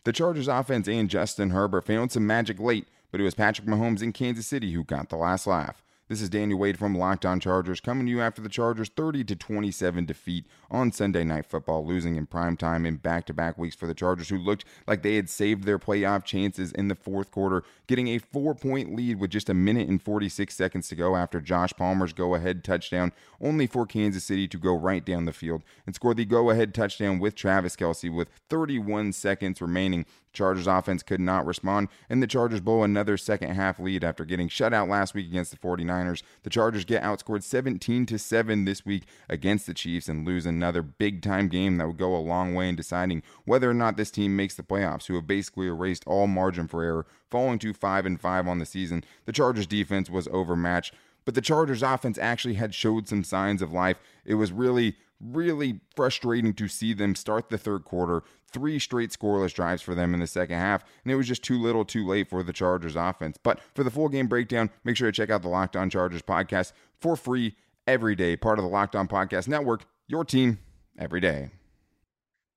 The 0.05 0.13
Chargers 0.13 0.49
offense 0.49 0.89
and 0.89 1.09
Justin 1.09 1.51
Herbert 1.51 1.85
found 1.85 2.11
some 2.11 2.27
magic 2.27 2.59
late, 2.59 2.89
but 3.13 3.21
it 3.21 3.25
was 3.25 3.35
Patrick 3.35 3.69
Mahomes 3.69 4.03
in 4.03 4.13
Kansas 4.13 4.47
City 4.47 4.73
who 4.73 4.83
got 4.83 5.09
the 5.09 5.17
last 5.17 5.47
laugh. 5.47 5.85
This 6.11 6.23
is 6.23 6.29
Daniel 6.29 6.59
Wade 6.59 6.77
from 6.77 6.99
Locked 6.99 7.25
On 7.25 7.39
Chargers 7.39 7.81
coming 7.81 8.05
to 8.07 8.11
you 8.11 8.21
after 8.21 8.43
the 8.43 8.49
Chargers 8.49 8.89
30 8.89 9.23
to 9.23 9.37
27 9.37 10.07
defeat 10.07 10.45
on 10.69 10.91
Sunday 10.91 11.23
Night 11.23 11.47
Football, 11.47 11.87
losing 11.87 12.17
in 12.17 12.27
prime 12.27 12.57
time 12.57 12.85
in 12.85 12.97
back-to-back 12.97 13.57
weeks 13.57 13.77
for 13.77 13.87
the 13.87 13.95
Chargers, 13.95 14.29
who 14.29 14.37
looked 14.37 14.65
like 14.89 15.03
they 15.03 15.15
had 15.15 15.31
saved 15.31 15.63
their 15.63 15.79
playoff 15.79 16.25
chances 16.25 16.73
in 16.73 16.89
the 16.89 16.97
fourth 16.97 17.31
quarter, 17.31 17.63
getting 17.87 18.09
a 18.09 18.19
four-point 18.19 18.93
lead 18.97 19.21
with 19.21 19.31
just 19.31 19.49
a 19.49 19.55
minute 19.55 19.89
and 19.89 20.03
46 20.03 20.53
seconds 20.53 20.89
to 20.89 20.97
go 20.97 21.15
after 21.15 21.41
Josh 21.41 21.73
Palmer's 21.75 22.13
go-ahead 22.13 22.65
touchdown, 22.65 23.13
only 23.41 23.69
for 23.69 23.87
Kansas 23.87 24.25
City 24.25 24.49
to 24.49 24.59
go 24.59 24.75
right 24.75 25.05
down 25.05 25.27
the 25.27 25.33
field 25.33 25.63
and 25.87 25.95
score 25.95 26.13
the 26.13 26.25
go-ahead 26.25 26.75
touchdown 26.75 27.21
with 27.21 27.37
Travis 27.37 27.77
Kelce 27.77 28.13
with 28.13 28.31
31 28.49 29.13
seconds 29.13 29.63
remaining. 29.63 30.05
Chargers 30.33 30.67
offense 30.67 31.03
could 31.03 31.21
not 31.21 31.47
respond, 31.47 31.89
and 32.09 32.23
the 32.23 32.27
Chargers 32.27 32.61
blow 32.61 32.83
another 32.83 33.17
second 33.17 33.55
half 33.55 33.79
lead 33.79 34.05
after 34.05 34.25
getting 34.25 34.49
shut 34.49 34.73
out 34.73 34.89
last 34.89 35.15
week 35.15 35.27
against 35.27 35.51
the 35.51 35.57
49ers. 35.57 36.23
The 36.43 36.51
Chargers 36.51 36.85
get 36.85 37.03
outscored 37.03 37.43
17 37.43 38.07
to 38.07 38.19
7 38.19 38.65
this 38.65 38.87
week 38.87 39.05
against 39.29 39.67
the 39.67 39.75
Chiefs 39.75 40.09
and 40.09 40.27
lose 40.27 40.47
another 40.47 40.83
big 40.83 41.23
time 41.23 41.49
game 41.49 41.79
that 41.79 41.87
would 41.87 41.99
go 41.99 42.15
a 42.15 42.19
long 42.19 42.55
way 42.55 42.69
in 42.69 42.77
deciding 42.77 43.23
whether 43.45 43.69
or 43.69 43.75
not 43.75 43.97
this 43.97 44.11
team 44.11 44.37
makes 44.37 44.55
the 44.55 44.63
playoffs, 44.63 45.07
who 45.07 45.15
have 45.15 45.27
basically 45.27 45.67
erased 45.67 46.05
all 46.07 46.27
margin 46.27 46.69
for 46.69 46.83
error, 46.83 47.07
falling 47.31 47.59
to 47.59 47.73
5 47.73 48.07
and 48.07 48.21
5 48.21 48.49
on 48.49 48.59
the 48.59 48.67
season. 48.67 49.05
The 49.25 49.33
Chargers 49.33 49.67
defense 49.67 50.09
was 50.09 50.29
overmatched, 50.29 50.95
but 51.25 51.35
the 51.35 51.41
Chargers 51.41 51.83
offense 51.83 52.19
actually 52.19 52.55
had 52.55 52.75
showed 52.75 53.09
some 53.09 53.25
signs 53.25 53.63
of 53.63 53.73
life. 53.73 53.99
It 54.25 54.35
was 54.35 54.53
really 54.53 54.97
really 55.21 55.81
frustrating 55.95 56.55
to 56.55 56.69
see 56.69 56.95
them 56.95 57.15
start 57.15 57.51
the 57.51 57.59
third 57.59 57.85
quarter, 57.85 58.23
three 58.53 58.79
straight 58.79 59.11
scoreless 59.11 59.53
drives 59.53 59.83
for 59.83 59.95
them 59.95 60.15
in 60.15 60.21
the 60.21 60.27
second 60.27 60.59
half, 60.59 60.85
and 61.05 61.13
it 61.13 61.17
was 61.17 61.29
just 61.29 61.43
too 61.43 61.61
little 61.61 61.85
too 61.85 62.07
late 62.07 62.29
for 62.29 62.43
the 62.43 62.53
Chargers 62.53 62.97
offense. 62.97 63.39
But 63.43 63.61
for 63.75 63.85
the 63.85 63.91
full 63.91 64.09
game 64.09 64.27
breakdown, 64.27 64.71
make 64.85 64.97
sure 64.97 65.11
to 65.11 65.13
check 65.13 65.31
out 65.31 65.43
the 65.43 65.49
Locked 65.49 65.77
On 65.77 65.91
Chargers 65.91 66.23
podcast 66.23 66.73
for 67.01 67.17
free 67.17 67.57
every 67.87 68.15
day, 68.15 68.37
part 68.37 68.59
of 68.59 68.65
the 68.65 68.71
Locked 68.71 68.97
On 68.97 69.09
Podcast 69.09 69.49
Network, 69.49 69.85
your 70.07 70.25
team 70.25 70.59
every 70.99 71.21
day. 71.21 71.51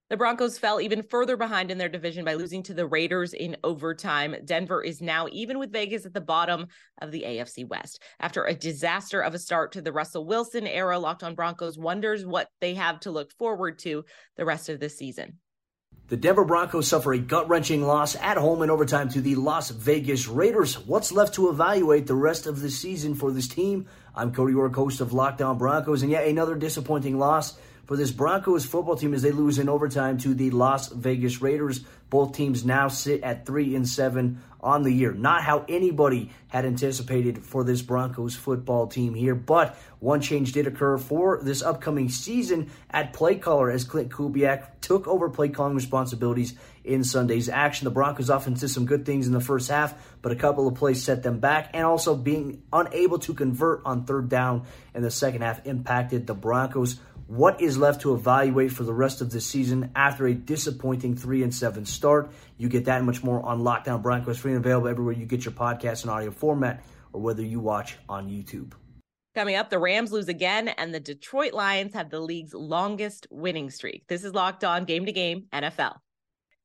The 0.10 0.18
Broncos 0.18 0.60
fell 0.60 0.80
even 0.80 1.02
further 1.02 1.36
behind 1.38 1.72
in 1.72 1.80
their 1.80 1.90
division 1.90 2.24
by 2.24 2.36
losing 2.36 2.62
to 2.64 2.76
the 2.76 2.86
Raiders 2.86 3.34
in 3.34 3.58
overtime. 3.64 4.36
Denver 4.46 4.84
is 4.84 5.02
now 5.02 5.28
even 5.32 5.58
with 5.58 5.72
Vegas 5.72 6.06
at 6.06 6.14
the 6.14 6.22
bottom 6.22 6.68
of 7.02 7.12
the 7.12 7.24
AFC 7.24 7.68
West. 7.68 8.04
After 8.20 8.44
a 8.44 8.54
disaster 8.54 9.22
of 9.22 9.34
a 9.34 9.40
start 9.40 9.72
to 9.72 9.82
the 9.82 9.92
Russell 9.92 10.28
Wilson 10.28 10.68
era, 10.68 11.00
Locked 11.00 11.24
on 11.24 11.34
Broncos 11.34 11.80
wonders 11.80 12.28
what 12.28 12.50
they 12.62 12.76
have 12.76 13.00
to 13.00 13.12
look 13.12 13.32
forward 13.32 13.80
to 13.80 14.06
the 14.38 14.46
rest 14.46 14.70
of 14.70 14.80
the 14.80 14.88
season. 14.88 15.40
The 16.14 16.18
Denver 16.18 16.46
Broncos 16.46 16.88
suffer 16.88 17.12
a 17.12 17.18
gut 17.18 17.50
wrenching 17.50 17.82
loss 17.82 18.16
at 18.16 18.38
home 18.38 18.62
in 18.62 18.70
overtime 18.70 19.10
to 19.10 19.20
the 19.20 19.34
Las 19.34 19.72
Vegas 19.72 20.28
Raiders. 20.28 20.78
What's 20.78 21.12
left 21.12 21.34
to 21.34 21.50
evaluate 21.50 22.06
the 22.06 22.14
rest 22.14 22.46
of 22.46 22.62
the 22.62 22.70
season 22.70 23.16
for 23.16 23.32
this 23.32 23.48
team? 23.48 23.88
I'm 24.16 24.32
Cody 24.32 24.54
York, 24.54 24.76
host 24.76 25.02
of 25.02 25.12
Locked 25.12 25.42
On 25.42 25.58
Broncos, 25.58 26.04
and 26.04 26.12
yet 26.12 26.28
another 26.28 26.54
disappointing 26.54 27.18
loss 27.18 27.58
for 27.88 27.98
this 27.98 28.12
Broncos 28.12 28.64
football 28.64 28.96
team 28.96 29.16
as 29.16 29.24
they 29.24 29.32
lose 29.32 29.58
in 29.58 29.68
overtime 29.68 30.20
to 30.20 30.36
the 30.36 30.52
Las 30.52 30.90
Vegas 30.90 31.42
Raiders. 31.42 31.80
Both 32.12 32.34
teams 32.34 32.64
now 32.64 32.90
sit 32.90 33.24
at 33.24 33.48
three 33.48 33.76
and 33.76 33.90
seven 33.90 34.44
on 34.64 34.84
the 34.84 34.92
year. 34.92 35.12
Not 35.12 35.44
how 35.44 35.66
anybody 35.68 36.32
had 36.48 36.66
anticipated 36.66 37.46
for 37.46 37.64
this 37.64 37.82
Broncos 37.82 38.36
football 38.36 38.88
team 38.88 39.14
here, 39.14 39.36
but 39.36 39.78
one 40.00 40.22
change 40.22 40.54
did 40.54 40.66
occur 40.66 40.98
for 40.98 41.40
this 41.44 41.62
upcoming 41.62 42.10
season 42.10 42.72
at 42.90 43.14
play 43.14 43.36
caller 43.36 43.70
as 43.70 43.86
Klint 43.86 44.10
Kubiak 44.10 44.66
took 44.82 45.08
over 45.08 45.30
play 45.30 45.50
calling 45.50 45.76
responsibilities 45.76 46.56
in 46.84 47.04
Sunday's 47.04 47.50
action. 47.50 47.86
The 47.86 47.92
Broncos 47.92 48.30
offense 48.30 48.62
did 48.62 48.70
some 48.70 48.86
good 48.86 49.06
things 49.06 49.28
in 49.28 49.34
the 49.34 49.42
first 49.42 49.70
half, 49.70 49.94
but 50.22 50.32
a 50.32 50.36
couple 50.36 50.68
of 50.68 50.76
plays 50.76 51.04
set 51.04 51.24
them 51.24 51.40
back, 51.40 51.72
and 51.74 51.86
also 51.86 52.16
being 52.16 52.64
unable 52.72 53.20
to 53.20 53.34
convert 53.34 53.82
on 53.86 54.06
third 54.06 54.30
down 54.30 54.66
in 54.94 55.02
the 55.02 55.12
second 55.12 55.42
half 55.42 55.66
impacted 55.66 56.28
the 56.28 56.34
Broncos 56.34 57.00
what 57.28 57.62
is 57.62 57.78
left 57.78 58.02
to 58.02 58.14
evaluate 58.14 58.72
for 58.72 58.84
the 58.84 58.94
rest 58.94 59.22
of 59.22 59.32
the 59.32 59.42
season 59.42 59.92
after 59.96 60.28
a 60.28 60.34
disappointing 60.34 61.16
3 61.16 61.44
and 61.44 61.54
7 61.54 61.86
start. 61.86 62.32
You 62.58 62.70
get 62.70 62.86
that 62.86 63.04
much 63.04 63.24
more 63.24 63.42
on 63.44 63.64
Locked 63.64 63.88
On 63.88 64.02
Broncos, 64.02 64.38
free 64.40 64.54
and 64.54 64.64
available 64.64 64.88
everywhere 64.88 65.14
you 65.14 65.26
get 65.26 65.46
your 65.46 65.54
podcast 65.54 66.04
in 66.04 66.10
audio 66.10 66.32
format 66.32 66.84
or 67.12 67.22
whether 67.22 67.44
you 67.44 67.60
watch 67.60 67.98
on 68.10 68.30
YouTube. 68.30 68.74
Coming 69.36 69.56
up, 69.56 69.72
the 69.72 69.80
Rams 69.80 70.12
lose 70.12 70.28
again, 70.28 70.68
and 70.68 70.94
the 70.94 71.00
Detroit 71.00 71.54
Lions 71.54 71.96
have 71.96 72.12
the 72.12 72.20
league's 72.20 72.54
longest 72.54 73.26
winning 73.32 73.72
streak. 73.72 74.06
This 74.08 74.24
is 74.24 74.34
Locked 74.34 74.64
On 74.64 74.86
Game 74.86 75.08
to 75.08 75.12
Game 75.12 75.46
NFL. 75.52 75.96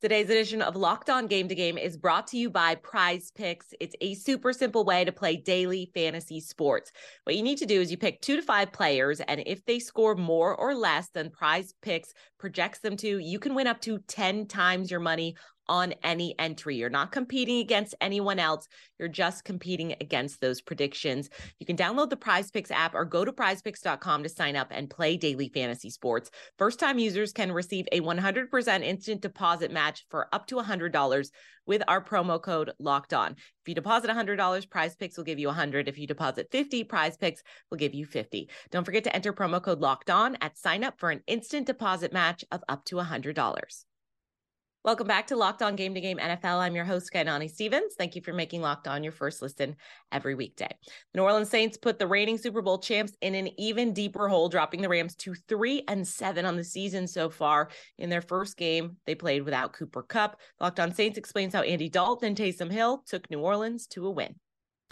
Today's 0.01 0.31
edition 0.31 0.63
of 0.63 0.77
Locked 0.77 1.11
On 1.11 1.27
Game 1.27 1.49
to 1.49 1.57
Game 1.57 1.77
is 1.77 1.97
brought 1.97 2.29
to 2.29 2.39
you 2.39 2.51
by 2.51 2.77
Prize 2.77 3.33
Picks. 3.35 3.75
It's 3.81 3.97
a 4.01 4.15
super 4.15 4.53
simple 4.53 4.85
way 4.85 5.05
to 5.05 5.11
play 5.11 5.35
daily 5.35 5.91
fantasy 5.93 6.39
sports. 6.39 6.93
What 7.25 7.35
you 7.35 7.43
need 7.43 7.59
to 7.59 7.67
do 7.67 7.81
is 7.81 7.91
you 7.91 7.97
pick 7.97 8.21
two 8.21 8.37
to 8.37 8.43
five 8.43 8.73
players, 8.73 9.19
and 9.19 9.43
if 9.45 9.65
they 9.65 9.81
score 9.81 10.15
more 10.15 10.55
or 10.55 10.73
less 10.73 11.09
than 11.09 11.31
Prize 11.31 11.75
Picks 11.83 12.15
projects 12.39 12.79
them 12.79 12.97
to, 12.99 13.19
you 13.19 13.41
can 13.41 13.57
win 13.57 13.67
up 13.67 13.81
to 13.81 13.99
10 14.07 14.47
times 14.47 14.89
your 14.89 15.01
money 15.01 15.35
on 15.69 15.95
any 16.03 16.35
entry. 16.39 16.77
You're 16.77 16.91
not 16.91 17.13
competing 17.13 17.59
against 17.59 17.95
anyone 18.01 18.39
else. 18.39 18.69
You're 18.99 19.09
just 19.09 19.45
competing 19.45 19.95
against 20.01 20.41
those 20.41 20.61
predictions. 20.61 21.31
You 21.59 21.67
can 21.67 21.77
download 21.77 22.11
the 22.11 22.17
Prize 22.17 22.51
Picks 22.51 22.71
app 22.71 22.95
or 22.95 23.05
go 23.05 23.25
to 23.25 23.33
prizepicks.com 23.33 24.23
to 24.23 24.29
sign 24.29 24.57
up 24.57 24.69
and 24.71 24.91
play 24.91 25.17
daily 25.17 25.49
fantasy 25.49 25.91
sports. 25.91 26.31
First 26.59 26.79
time 26.79 26.99
users 26.99 27.33
can 27.33 27.53
receive 27.53 27.87
a 27.93 28.01
100% 28.01 28.83
instant 28.83 29.21
deposit 29.21 29.71
match 29.71 30.05
for 30.11 30.29
up 30.33 30.47
to 30.49 30.57
$100 30.57 31.31
with 31.67 31.83
our 31.87 32.03
promo 32.03 32.43
code 32.43 32.73
locked 32.79 33.13
on. 33.13 33.33
If 33.33 33.69
you 33.69 33.75
deposit 33.75 34.11
$100, 34.11 34.71
Prize 34.71 34.97
Picks 34.97 35.17
will 35.17 35.25
give 35.25 35.39
you 35.39 35.49
100. 35.49 35.87
If 35.87 35.99
you 35.99 36.07
deposit 36.07 36.49
50, 36.51 36.85
Prize 36.85 37.17
Picks 37.17 37.43
will 37.71 37.79
give 37.79 37.95
you 37.95 38.07
50. 38.07 38.49
Don't 38.71 38.85
forget 38.85 39.05
to 39.05 39.15
enter 39.15 39.33
promo 39.33 39.63
code 39.63 39.81
locked 39.81 40.11
on 40.11 40.37
at 40.41 40.59
sign 40.59 40.83
up 40.83 40.99
for 40.99 41.11
an 41.11 41.21
instant 41.27 41.67
deposit 41.67 42.13
match 42.13 42.45
of 42.51 42.65
up 42.69 42.85
to 42.87 42.97
$100. 42.97 43.85
Welcome 44.85 45.09
back 45.09 45.27
to 45.27 45.37
Locked 45.37 45.61
On 45.61 45.75
Game 45.75 45.93
to 45.95 46.01
Game 46.01 46.19
NFL. 46.19 46.61
I'm 46.61 46.77
your 46.77 46.85
host, 46.85 47.13
Kainani 47.13 47.51
Stevens. 47.51 47.95
Thank 47.99 48.15
you 48.15 48.23
for 48.23 48.33
making 48.33 48.63
Locked 48.63 48.87
On 48.87 49.03
your 49.03 49.13
first 49.13 49.43
listen 49.43 49.75
every 50.13 50.37
weekday. 50.37 50.69
The 51.13 51.19
New 51.19 51.25
Orleans 51.25 51.51
Saints 51.51 51.77
put 51.77 51.99
the 51.99 52.07
reigning 52.07 52.39
Super 52.39 52.63
Bowl 52.63 52.79
champs 52.79 53.13
in 53.21 53.35
an 53.35 53.49
even 53.61 53.93
deeper 53.93 54.29
hole, 54.29 54.49
dropping 54.49 54.81
the 54.81 54.89
Rams 54.89 55.17
to 55.17 55.35
three 55.35 55.83
and 55.89 56.07
seven 56.07 56.47
on 56.47 56.55
the 56.55 56.63
season 56.63 57.09
so 57.09 57.29
far. 57.29 57.71
In 57.99 58.09
their 58.09 58.23
first 58.23 58.57
game, 58.57 58.97
they 59.05 59.17
played 59.17 59.43
without 59.43 59.73
Cooper 59.73 60.05
Kupp. 60.05 60.41
Locked 60.61 60.79
On 60.79 60.95
Saints 60.95 61.19
explains 61.19 61.55
how 61.55 61.63
Andy 61.63 61.89
Dalton 61.89 62.29
and 62.29 62.37
Taysom 62.37 62.71
Hill 62.71 63.03
took 63.05 63.29
New 63.31 63.41
Orleans 63.41 63.89
to 63.89 64.07
a 64.07 64.11
win. 64.11 64.37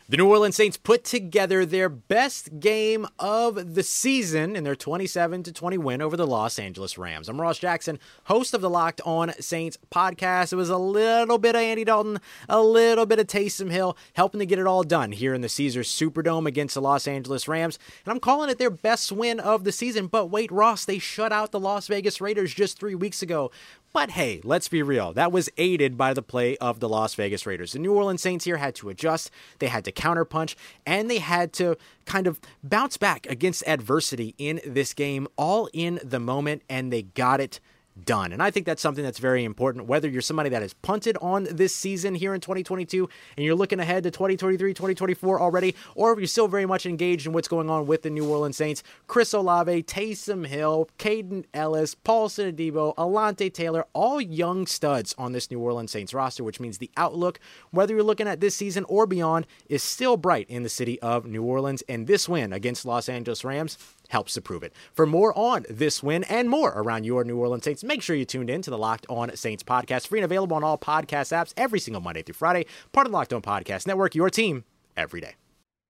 The 0.08 0.16
New 0.16 0.28
Orleans 0.28 0.54
Saints 0.54 0.76
put 0.76 1.02
together 1.02 1.66
their 1.66 1.88
best 1.88 2.60
game 2.60 3.08
of 3.18 3.75
the 3.75 3.82
season 3.82 4.54
in 4.54 4.62
their 4.62 4.76
27 4.76 5.42
to 5.42 5.52
20 5.52 5.78
win 5.78 6.00
over 6.00 6.16
the 6.16 6.28
Los 6.28 6.60
Angeles 6.60 6.96
Rams. 6.96 7.28
I'm 7.28 7.40
Ross 7.40 7.58
Jackson, 7.58 7.98
host 8.26 8.54
of 8.54 8.60
the 8.60 8.70
Locked 8.70 9.00
On 9.04 9.32
Saints 9.40 9.76
podcast. 9.92 10.52
It 10.52 10.56
was 10.56 10.70
a 10.70 10.76
little 10.76 11.38
bit 11.38 11.56
of 11.56 11.60
Andy 11.60 11.82
Dalton, 11.82 12.20
a 12.48 12.62
little 12.62 13.04
bit 13.04 13.18
of 13.18 13.26
Taysom 13.26 13.72
Hill, 13.72 13.96
helping 14.12 14.38
to 14.38 14.46
get 14.46 14.60
it 14.60 14.66
all 14.68 14.84
done 14.84 15.10
here 15.10 15.34
in 15.34 15.40
the 15.40 15.48
Caesars 15.48 15.88
Superdome 15.88 16.46
against 16.46 16.76
the 16.76 16.80
Los 16.80 17.08
Angeles 17.08 17.48
Rams. 17.48 17.76
And 18.04 18.12
I'm 18.12 18.20
calling 18.20 18.48
it 18.48 18.58
their 18.58 18.70
best 18.70 19.10
win 19.10 19.40
of 19.40 19.64
the 19.64 19.72
season. 19.72 20.06
But 20.06 20.26
wait, 20.26 20.52
Ross, 20.52 20.84
they 20.84 21.00
shut 21.00 21.32
out 21.32 21.50
the 21.50 21.58
Las 21.58 21.88
Vegas 21.88 22.20
Raiders 22.20 22.54
just 22.54 22.78
three 22.78 22.94
weeks 22.94 23.22
ago. 23.22 23.50
But 23.96 24.10
hey, 24.10 24.42
let's 24.44 24.68
be 24.68 24.82
real. 24.82 25.14
That 25.14 25.32
was 25.32 25.48
aided 25.56 25.96
by 25.96 26.12
the 26.12 26.20
play 26.20 26.58
of 26.58 26.80
the 26.80 26.88
Las 26.88 27.14
Vegas 27.14 27.46
Raiders. 27.46 27.72
The 27.72 27.78
New 27.78 27.94
Orleans 27.94 28.20
Saints 28.20 28.44
here 28.44 28.58
had 28.58 28.74
to 28.74 28.90
adjust, 28.90 29.30
they 29.58 29.68
had 29.68 29.86
to 29.86 29.90
counterpunch, 29.90 30.54
and 30.84 31.10
they 31.10 31.16
had 31.16 31.54
to 31.54 31.78
kind 32.04 32.26
of 32.26 32.38
bounce 32.62 32.98
back 32.98 33.24
against 33.24 33.66
adversity 33.66 34.34
in 34.36 34.60
this 34.66 34.92
game, 34.92 35.26
all 35.38 35.70
in 35.72 35.98
the 36.04 36.20
moment, 36.20 36.60
and 36.68 36.92
they 36.92 37.04
got 37.04 37.40
it 37.40 37.58
done. 38.04 38.32
And 38.32 38.42
I 38.42 38.50
think 38.50 38.66
that's 38.66 38.82
something 38.82 39.04
that's 39.04 39.18
very 39.18 39.44
important, 39.44 39.86
whether 39.86 40.08
you're 40.08 40.22
somebody 40.22 40.50
that 40.50 40.62
has 40.62 40.74
punted 40.74 41.16
on 41.20 41.44
this 41.50 41.74
season 41.74 42.14
here 42.14 42.34
in 42.34 42.40
2022 42.40 43.08
and 43.36 43.44
you're 43.44 43.54
looking 43.54 43.80
ahead 43.80 44.02
to 44.04 44.10
2023, 44.10 44.74
2024 44.74 45.40
already, 45.40 45.74
or 45.94 46.12
if 46.12 46.18
you're 46.18 46.26
still 46.26 46.48
very 46.48 46.66
much 46.66 46.86
engaged 46.86 47.26
in 47.26 47.32
what's 47.32 47.48
going 47.48 47.70
on 47.70 47.86
with 47.86 48.02
the 48.02 48.10
New 48.10 48.28
Orleans 48.28 48.56
Saints, 48.56 48.82
Chris 49.06 49.32
Olave, 49.32 49.82
Taysom 49.84 50.46
Hill, 50.46 50.88
Kaden 50.98 51.44
Elliss, 51.54 51.94
Paulson 51.94 52.54
Adebo, 52.54 52.94
Alontae 52.96 53.52
Taylor, 53.52 53.86
all 53.92 54.20
young 54.20 54.66
studs 54.66 55.14
on 55.16 55.32
this 55.32 55.50
New 55.50 55.60
Orleans 55.60 55.90
Saints 55.90 56.12
roster, 56.12 56.44
which 56.44 56.60
means 56.60 56.78
the 56.78 56.90
outlook, 56.96 57.40
whether 57.70 57.94
you're 57.94 58.02
looking 58.02 58.28
at 58.28 58.40
this 58.40 58.54
season 58.54 58.84
or 58.88 59.06
beyond, 59.06 59.46
is 59.68 59.82
still 59.82 60.16
bright 60.16 60.48
in 60.48 60.62
the 60.62 60.68
city 60.68 61.00
of 61.00 61.26
New 61.26 61.42
Orleans. 61.42 61.82
And 61.88 62.06
this 62.06 62.28
win 62.28 62.52
against 62.52 62.84
Los 62.84 63.08
Angeles 63.08 63.44
Rams 63.44 63.78
helps 64.08 64.34
to 64.34 64.40
prove 64.40 64.62
it. 64.62 64.72
For 64.92 65.06
more 65.06 65.36
on 65.38 65.64
this 65.68 66.02
win 66.02 66.25
and 66.25 66.48
more 66.48 66.70
around 66.70 67.04
your 67.04 67.25
New 67.25 67.38
Orleans 67.38 67.64
Saints, 67.64 67.84
make 67.84 68.02
sure 68.02 68.16
you 68.16 68.25
tuned 68.25 68.50
in 68.50 68.62
to 68.62 68.70
the 68.70 68.78
Locked 68.78 69.06
On 69.08 69.34
Saints 69.36 69.62
podcast, 69.62 70.06
free 70.06 70.20
and 70.20 70.25
available 70.25 70.56
on 70.56 70.64
all 70.64 70.78
podcast 70.78 71.32
apps 71.36 71.52
every 71.56 71.80
single 71.80 72.02
Monday 72.02 72.22
through 72.22 72.34
Friday, 72.34 72.66
part 72.92 73.06
of 73.06 73.12
the 73.12 73.16
Locked 73.18 73.32
On 73.32 73.42
Podcast 73.42 73.86
Network, 73.86 74.14
your 74.14 74.30
team 74.30 74.64
every 74.96 75.20
day. 75.20 75.34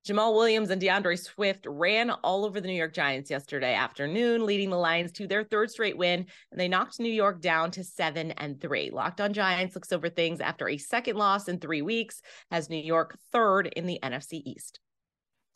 Jamaal 0.06 0.34
Williams 0.34 0.70
and 0.70 0.80
D'Andre 0.80 1.16
Swift 1.16 1.66
ran 1.68 2.10
all 2.10 2.44
over 2.44 2.60
the 2.60 2.68
New 2.68 2.74
York 2.74 2.94
Giants 2.94 3.28
yesterday 3.28 3.74
afternoon, 3.74 4.46
leading 4.46 4.70
the 4.70 4.76
Lions 4.76 5.10
to 5.12 5.26
their 5.26 5.42
third 5.42 5.68
straight 5.68 5.98
win, 5.98 6.26
and 6.52 6.60
they 6.60 6.68
knocked 6.68 7.00
New 7.00 7.12
York 7.12 7.40
down 7.40 7.72
to 7.72 7.82
seven 7.82 8.30
and 8.32 8.60
three. 8.60 8.90
Locked 8.90 9.20
on 9.20 9.32
Giants 9.32 9.74
looks 9.74 9.90
over 9.90 10.08
things 10.08 10.40
after 10.40 10.68
a 10.68 10.78
second 10.78 11.16
loss 11.16 11.48
in 11.48 11.58
three 11.58 11.82
weeks, 11.82 12.22
as 12.52 12.70
New 12.70 12.76
York 12.76 13.18
third 13.32 13.66
in 13.66 13.86
the 13.86 13.98
NFC 14.00 14.42
East. 14.44 14.78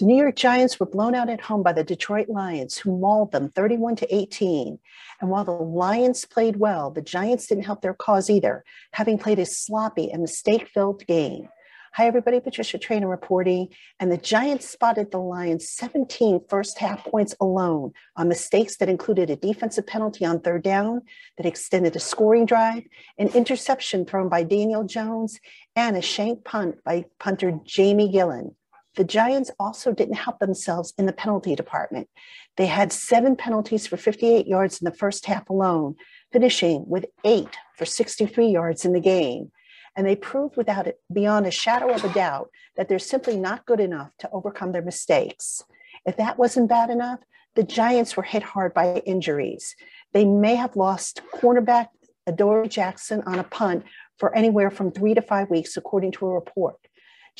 The 0.00 0.06
New 0.06 0.16
York 0.16 0.36
Giants 0.36 0.80
were 0.80 0.86
blown 0.86 1.14
out 1.14 1.28
at 1.28 1.42
home 1.42 1.62
by 1.62 1.74
the 1.74 1.84
Detroit 1.84 2.30
Lions, 2.30 2.78
who 2.78 2.98
mauled 2.98 3.32
them 3.32 3.50
31 3.50 3.96
to 3.96 4.16
18. 4.16 4.78
And 5.20 5.28
while 5.28 5.44
the 5.44 5.50
Lions 5.50 6.24
played 6.24 6.56
well, 6.56 6.90
the 6.90 7.02
Giants 7.02 7.46
didn't 7.46 7.66
help 7.66 7.82
their 7.82 7.92
cause 7.92 8.30
either, 8.30 8.64
having 8.94 9.18
played 9.18 9.38
a 9.38 9.44
sloppy 9.44 10.10
and 10.10 10.22
mistake 10.22 10.68
filled 10.72 11.06
game. 11.06 11.50
Hi, 11.92 12.06
everybody. 12.06 12.40
Patricia 12.40 12.78
Traina 12.78 13.10
reporting. 13.10 13.68
And 13.98 14.10
the 14.10 14.16
Giants 14.16 14.70
spotted 14.70 15.10
the 15.10 15.18
Lions 15.18 15.68
17 15.68 16.46
first 16.48 16.78
half 16.78 17.04
points 17.04 17.34
alone 17.38 17.92
on 18.16 18.26
mistakes 18.26 18.78
that 18.78 18.88
included 18.88 19.28
a 19.28 19.36
defensive 19.36 19.86
penalty 19.86 20.24
on 20.24 20.40
third 20.40 20.62
down 20.62 21.02
that 21.36 21.44
extended 21.44 21.94
a 21.94 22.00
scoring 22.00 22.46
drive, 22.46 22.84
an 23.18 23.28
interception 23.34 24.06
thrown 24.06 24.30
by 24.30 24.44
Daniel 24.44 24.84
Jones, 24.84 25.38
and 25.76 25.94
a 25.94 26.00
shank 26.00 26.42
punt 26.42 26.76
by 26.86 27.04
punter 27.18 27.60
Jamie 27.66 28.10
Gillan. 28.10 28.54
The 28.96 29.04
Giants 29.04 29.50
also 29.58 29.92
didn't 29.92 30.14
help 30.14 30.38
themselves 30.38 30.92
in 30.98 31.06
the 31.06 31.12
penalty 31.12 31.54
department. 31.54 32.08
They 32.56 32.66
had 32.66 32.92
seven 32.92 33.36
penalties 33.36 33.86
for 33.86 33.96
58 33.96 34.46
yards 34.46 34.80
in 34.80 34.84
the 34.84 34.96
first 34.96 35.26
half 35.26 35.48
alone, 35.48 35.94
finishing 36.32 36.84
with 36.88 37.06
eight 37.24 37.56
for 37.76 37.84
63 37.84 38.48
yards 38.48 38.84
in 38.84 38.92
the 38.92 39.00
game. 39.00 39.52
And 39.96 40.06
they 40.06 40.16
proved 40.16 40.56
without 40.56 40.86
it, 40.86 41.00
beyond 41.12 41.46
a 41.46 41.50
shadow 41.50 41.92
of 41.92 42.04
a 42.04 42.12
doubt, 42.12 42.50
that 42.76 42.88
they're 42.88 42.98
simply 42.98 43.36
not 43.36 43.66
good 43.66 43.80
enough 43.80 44.10
to 44.18 44.30
overcome 44.30 44.72
their 44.72 44.82
mistakes. 44.82 45.62
If 46.04 46.16
that 46.16 46.38
wasn't 46.38 46.68
bad 46.68 46.90
enough, 46.90 47.20
the 47.54 47.62
Giants 47.62 48.16
were 48.16 48.22
hit 48.22 48.42
hard 48.42 48.74
by 48.74 49.02
injuries. 49.06 49.74
They 50.12 50.24
may 50.24 50.54
have 50.56 50.76
lost 50.76 51.20
cornerback 51.34 51.88
Adoree' 52.26 52.68
Jackson 52.68 53.22
on 53.26 53.38
a 53.38 53.44
punt 53.44 53.84
for 54.18 54.34
anywhere 54.34 54.70
from 54.70 54.92
three 54.92 55.14
to 55.14 55.22
five 55.22 55.50
weeks, 55.50 55.76
according 55.76 56.12
to 56.12 56.26
a 56.26 56.34
report. 56.34 56.76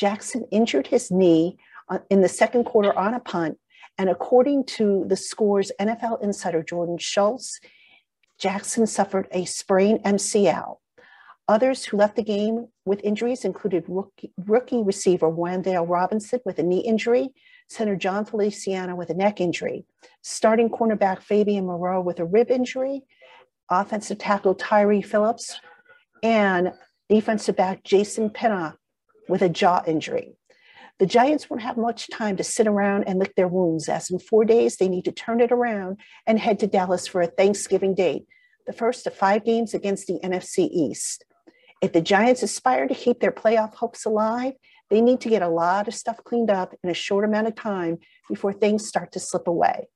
Jackson 0.00 0.46
injured 0.50 0.86
his 0.86 1.10
knee 1.10 1.58
uh, 1.90 1.98
in 2.08 2.22
the 2.22 2.28
second 2.28 2.64
quarter 2.64 2.98
on 2.98 3.12
a 3.12 3.20
punt. 3.20 3.58
And 3.98 4.08
according 4.08 4.64
to 4.76 5.04
the 5.06 5.16
score's 5.16 5.70
NFL 5.78 6.22
insider 6.22 6.62
Jordan 6.62 6.96
Schultz, 6.96 7.60
Jackson 8.38 8.86
suffered 8.86 9.28
a 9.30 9.44
sprained 9.44 10.02
MCL. 10.02 10.78
Others 11.48 11.84
who 11.84 11.98
left 11.98 12.16
the 12.16 12.22
game 12.22 12.68
with 12.86 13.04
injuries 13.04 13.44
included 13.44 13.84
rookie, 13.88 14.32
rookie 14.46 14.82
receiver 14.82 15.30
Wan'Dale 15.30 15.86
Robinson 15.86 16.40
with 16.46 16.58
a 16.58 16.62
knee 16.62 16.80
injury, 16.80 17.28
center 17.68 17.94
Jon 17.94 18.24
Feliciano 18.24 18.96
with 18.96 19.10
a 19.10 19.14
neck 19.14 19.38
injury, 19.38 19.84
starting 20.22 20.70
cornerback 20.70 21.20
Fabian 21.20 21.66
Moreau 21.66 22.00
with 22.00 22.20
a 22.20 22.24
rib 22.24 22.50
injury, 22.50 23.02
offensive 23.68 24.16
tackle 24.16 24.54
Tyre 24.54 25.02
Phillips, 25.02 25.60
and 26.22 26.72
defensive 27.10 27.56
back 27.56 27.84
Jason 27.84 28.30
Pinnock 28.30 28.79
with 29.30 29.42
a 29.42 29.48
jaw 29.48 29.82
injury. 29.86 30.34
The 30.98 31.06
Giants 31.06 31.48
won't 31.48 31.62
have 31.62 31.78
much 31.78 32.10
time 32.10 32.36
to 32.36 32.44
sit 32.44 32.66
around 32.66 33.04
and 33.04 33.18
lick 33.18 33.34
their 33.34 33.48
wounds, 33.48 33.88
as 33.88 34.10
in 34.10 34.18
four 34.18 34.44
days 34.44 34.76
they 34.76 34.88
need 34.88 35.06
to 35.06 35.12
turn 35.12 35.40
it 35.40 35.50
around 35.50 35.98
and 36.26 36.38
head 36.38 36.58
to 36.58 36.66
Dallas 36.66 37.06
for 37.06 37.22
a 37.22 37.26
Thanksgiving 37.26 37.94
date, 37.94 38.26
the 38.66 38.74
first 38.74 39.06
of 39.06 39.14
five 39.14 39.44
games 39.44 39.72
against 39.72 40.06
the 40.06 40.20
NFC 40.22 40.68
East. 40.70 41.24
If 41.80 41.94
the 41.94 42.02
Giants 42.02 42.42
aspire 42.42 42.86
to 42.86 42.94
keep 42.94 43.20
their 43.20 43.32
playoff 43.32 43.74
hopes 43.74 44.04
alive, 44.04 44.52
they 44.90 45.00
need 45.00 45.20
to 45.22 45.30
get 45.30 45.40
a 45.40 45.48
lot 45.48 45.88
of 45.88 45.94
stuff 45.94 46.22
cleaned 46.22 46.50
up 46.50 46.74
in 46.84 46.90
a 46.90 46.94
short 46.94 47.24
amount 47.24 47.46
of 47.46 47.54
time 47.54 47.98
before 48.28 48.52
things 48.52 48.86
start 48.86 49.12
to 49.12 49.20
slip 49.20 49.48
away. 49.48 49.88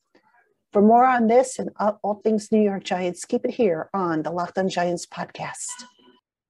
For 0.73 0.81
more 0.81 1.05
on 1.05 1.27
this 1.27 1.59
and 1.59 1.71
all 1.79 2.21
things 2.25 2.51
New 2.51 2.63
York 2.63 2.83
Giants, 2.83 3.27
keep 3.27 3.45
it 3.45 3.53
here 3.53 3.91
on 3.93 4.23
the 4.23 4.31
Locked 4.31 4.57
on 4.57 4.69
Giants 4.69 5.07
podcast. 5.07 5.69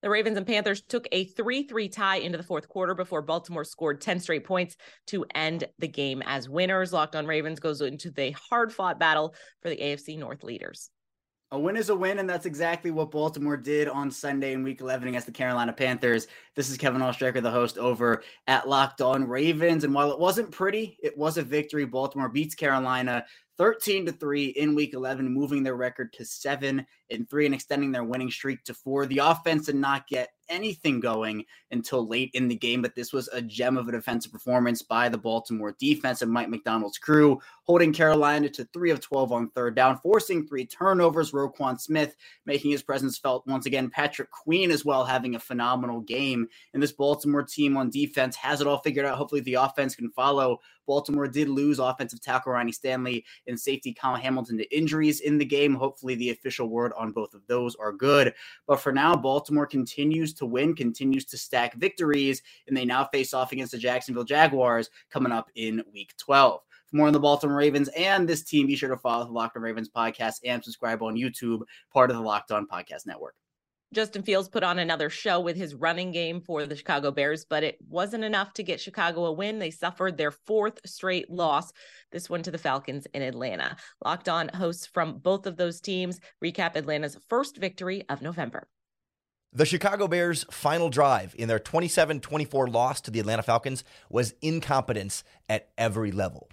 The 0.05 0.11
Ravens 0.11 0.37
and 0.37 0.47
Panthers 0.47 0.83
took 0.83 1.09
a 1.13 1.25
3 1.25 1.63
3 1.63 1.89
tie 1.89 2.17
into 2.17 2.37
the 2.37 2.45
fourth 2.45 2.69
quarter 2.69 2.95
before 2.95 3.23
Baltimore 3.23 3.65
scored 3.65 4.03
10 4.03 4.21
straight 4.21 4.45
points 4.45 4.77
to 5.07 5.25
end 5.35 5.65
the 5.79 5.89
game 5.89 6.23
as 6.27 6.47
winners. 6.47 6.93
Locked 6.93 7.17
on 7.17 7.27
Ravens 7.27 7.59
goes 7.59 7.81
into 7.81 8.11
the 8.11 8.33
hard 8.33 8.71
fought 8.71 9.01
battle 9.01 9.35
for 9.63 9.71
the 9.71 9.79
AFC 9.79 10.19
North 10.19 10.45
leaders. 10.45 10.91
A 11.53 11.59
win 11.59 11.77
is 11.77 11.89
a 11.89 11.97
win, 11.97 12.19
and 12.19 12.29
that's 12.29 12.45
exactly 12.45 12.91
what 12.91 13.13
Baltimore 13.13 13.57
did 13.57 13.89
on 13.89 14.11
Sunday 14.11 14.53
in 14.53 14.63
Week 14.63 14.83
11 14.83 15.09
against 15.09 15.27
the 15.27 15.33
Carolina 15.33 15.73
Panthers. 15.73 16.27
This 16.55 16.69
is 16.69 16.77
Kevin 16.77 17.01
Oestreicher, 17.01 17.41
the 17.41 17.51
host 17.51 17.79
over 17.79 18.23
at 18.47 18.69
Locked 18.69 19.01
On 19.01 19.27
Ravens, 19.27 19.85
and 19.85 19.95
while 19.95 20.11
it 20.11 20.19
wasn't 20.19 20.51
pretty, 20.51 20.99
it 21.03 21.17
was 21.17 21.39
a 21.39 21.43
victory. 21.43 21.87
Baltimore 21.87 22.29
beats 22.29 22.55
Carolina 22.55 23.25
13 23.57 24.07
to 24.07 24.13
3 24.13 24.47
in 24.47 24.75
week 24.75 24.95
11 24.95 25.33
moving 25.33 25.63
their 25.63 25.77
record 25.77 26.13
to 26.15 26.25
7 26.25 26.85
and 27.11 27.29
3 27.29 27.47
and 27.47 27.55
extending 27.55 27.93
their 27.93 28.05
winning 28.05 28.31
streak 28.31 28.65
to 28.65 28.75
4 28.75 29.07
the 29.07 29.19
offense 29.19 29.67
did 29.67 29.77
not 29.77 30.07
get 30.07 30.31
anything 30.51 31.01
going 31.01 31.45
until 31.71 32.07
late 32.07 32.31
in 32.35 32.49
the 32.49 32.55
game 32.55 32.83
but 32.83 32.95
this 32.95 33.13
was 33.13 33.29
a 33.29 33.41
gem 33.41 33.77
of 33.77 33.89
a 33.89 33.93
defensive 33.93 34.33
performance 34.33 34.83
by 34.83 35.09
the 35.09 35.19
Baltimore 35.19 35.75
defense 35.79 36.23
and 36.23 36.31
Mike 36.31 36.49
Macdonald's 36.49 36.99
crew 36.99 37.41
holding 37.65 37.93
Carolina 37.93 38.49
to 38.51 38.65
3 38.73 38.91
of 38.91 39.01
12 39.01 39.33
on 39.33 39.51
third 39.51 39.75
down 39.75 39.99
forcing 39.99 40.47
three 40.47 40.67
turnovers. 40.67 41.33
Roquan 41.33 41.81
Smith 41.81 42.15
making 42.47 42.71
his 42.71 42.83
presence 42.83 43.19
felt 43.19 43.47
once 43.47 43.67
again. 43.67 43.91
Patrick 43.91 44.31
Queen 44.31 44.71
as 44.71 44.85
well 44.85 45.05
having 45.05 45.35
a 45.35 45.41
phenomenal 45.41 46.01
game. 46.01 46.47
And 46.73 46.83
this 46.83 46.93
Baltimore 46.93 47.43
team 47.43 47.77
on 47.77 47.91
defense 47.91 48.37
has 48.37 48.61
it 48.61 48.67
all 48.67 48.79
figured 48.79 49.07
out. 49.07 49.17
Hopefully 49.17 49.41
the 49.41 49.55
offense 49.55 49.95
can 49.95 50.11
follow. 50.11 50.61
Baltimore 50.87 51.29
did 51.29 51.49
lose 51.49 51.79
offensive 51.79 52.21
tackle 52.21 52.53
Ronnie 52.53 52.73
Stanley 52.73 53.25
and 53.47 53.59
safety 53.59 53.95
Kyle 53.95 54.17
Hamilton 54.17 54.59
to 54.59 54.77
injuries 54.77 55.21
in 55.21 55.39
the 55.39 55.45
game. 55.45 55.75
Hopefully, 55.75 56.15
the 56.15 56.31
official 56.31 56.69
word 56.69 56.93
on 56.97 57.13
both 57.13 57.35
of 57.35 57.47
those 57.47 57.75
are 57.77 57.93
good. 57.93 58.35
But 58.67 58.81
for 58.81 58.93
now, 58.93 59.15
Baltimore 59.17 59.67
continues 59.67 60.33
to 60.35 60.47
win, 60.47 60.75
continues 60.75 61.25
to 61.27 61.39
stack 61.39 61.75
victories, 61.75 62.43
and 62.67 62.77
they 62.77 62.85
now 62.85 63.05
face 63.05 63.35
off 63.35 63.53
against 63.53 63.73
the 63.73 63.79
Jacksonville 63.79 64.25
Jaguars 64.25 64.91
coming 65.11 65.33
up 65.33 65.51
in 65.55 65.83
week 65.93 66.15
12. 66.19 66.61
For 66.87 66.97
more 66.97 67.07
on 67.07 67.13
the 67.13 67.21
Baltimore 67.21 67.57
Ravens 67.57 67.89
and 67.97 68.29
this 68.29 68.43
team, 68.43 68.67
be 68.67 68.77
sure 68.77 68.91
to 68.91 68.97
follow 68.97 69.25
the 69.25 69.33
Locked 69.33 69.57
On 69.57 69.63
Ravens 69.63 69.89
podcast 69.89 70.41
and 70.45 70.63
subscribe 70.63 71.03
on 71.03 71.17
YouTube, 71.17 71.63
part 71.93 72.11
of 72.11 72.17
the 72.17 72.23
Locked 72.23 72.53
On 72.53 72.67
Podcast 72.67 73.07
Network. 73.07 73.35
Justin 73.95 74.23
Fields 74.23 74.49
put 74.49 74.65
on 74.65 74.79
another 74.79 75.09
show 75.09 75.39
with 75.39 75.57
his 75.57 75.75
running 75.75 76.11
game 76.11 76.41
for 76.41 76.67
the 76.67 76.77
Chicago 76.77 77.11
Bears, 77.11 77.45
but 77.45 77.63
it 77.63 77.79
wasn't 77.89 78.25
enough 78.25 78.53
to 78.55 78.63
get 78.63 78.81
Chicago 78.81 79.25
a 79.25 79.33
win. 79.33 79.61
They 79.61 79.71
suffered 79.71 80.19
their 80.19 80.33
fourth 80.33 80.81
straight 80.85 81.31
loss, 81.31 81.73
this 82.11 82.29
one 82.29 82.43
to 82.43 82.51
the 82.51 82.59
Falcons 82.59 83.07
in 83.15 83.23
Atlanta. 83.23 83.77
Locked 84.05 84.29
on 84.29 84.49
hosts 84.49 84.87
from 84.87 85.19
both 85.19 85.47
of 85.47 85.57
those 85.57 85.81
teams 85.81 86.21
recap 86.43 86.75
Atlanta's 86.75 87.17
first 87.29 87.57
victory 87.57 88.03
of 88.09 88.21
November. 88.21 88.67
The 89.53 89.65
Chicago 89.65 90.09
Bears' 90.09 90.45
final 90.51 90.91
drive 90.91 91.35
in 91.39 91.47
their 91.47 91.61
27 91.61 92.21
24 92.21 92.67
loss 92.67 93.01
to 93.03 93.13
the 93.13 93.21
Atlanta 93.21 93.45
Falcons 93.45 93.85
was 94.11 94.35
incompetence 94.43 95.23
at 95.49 95.69
every 95.79 96.11
level. 96.11 96.51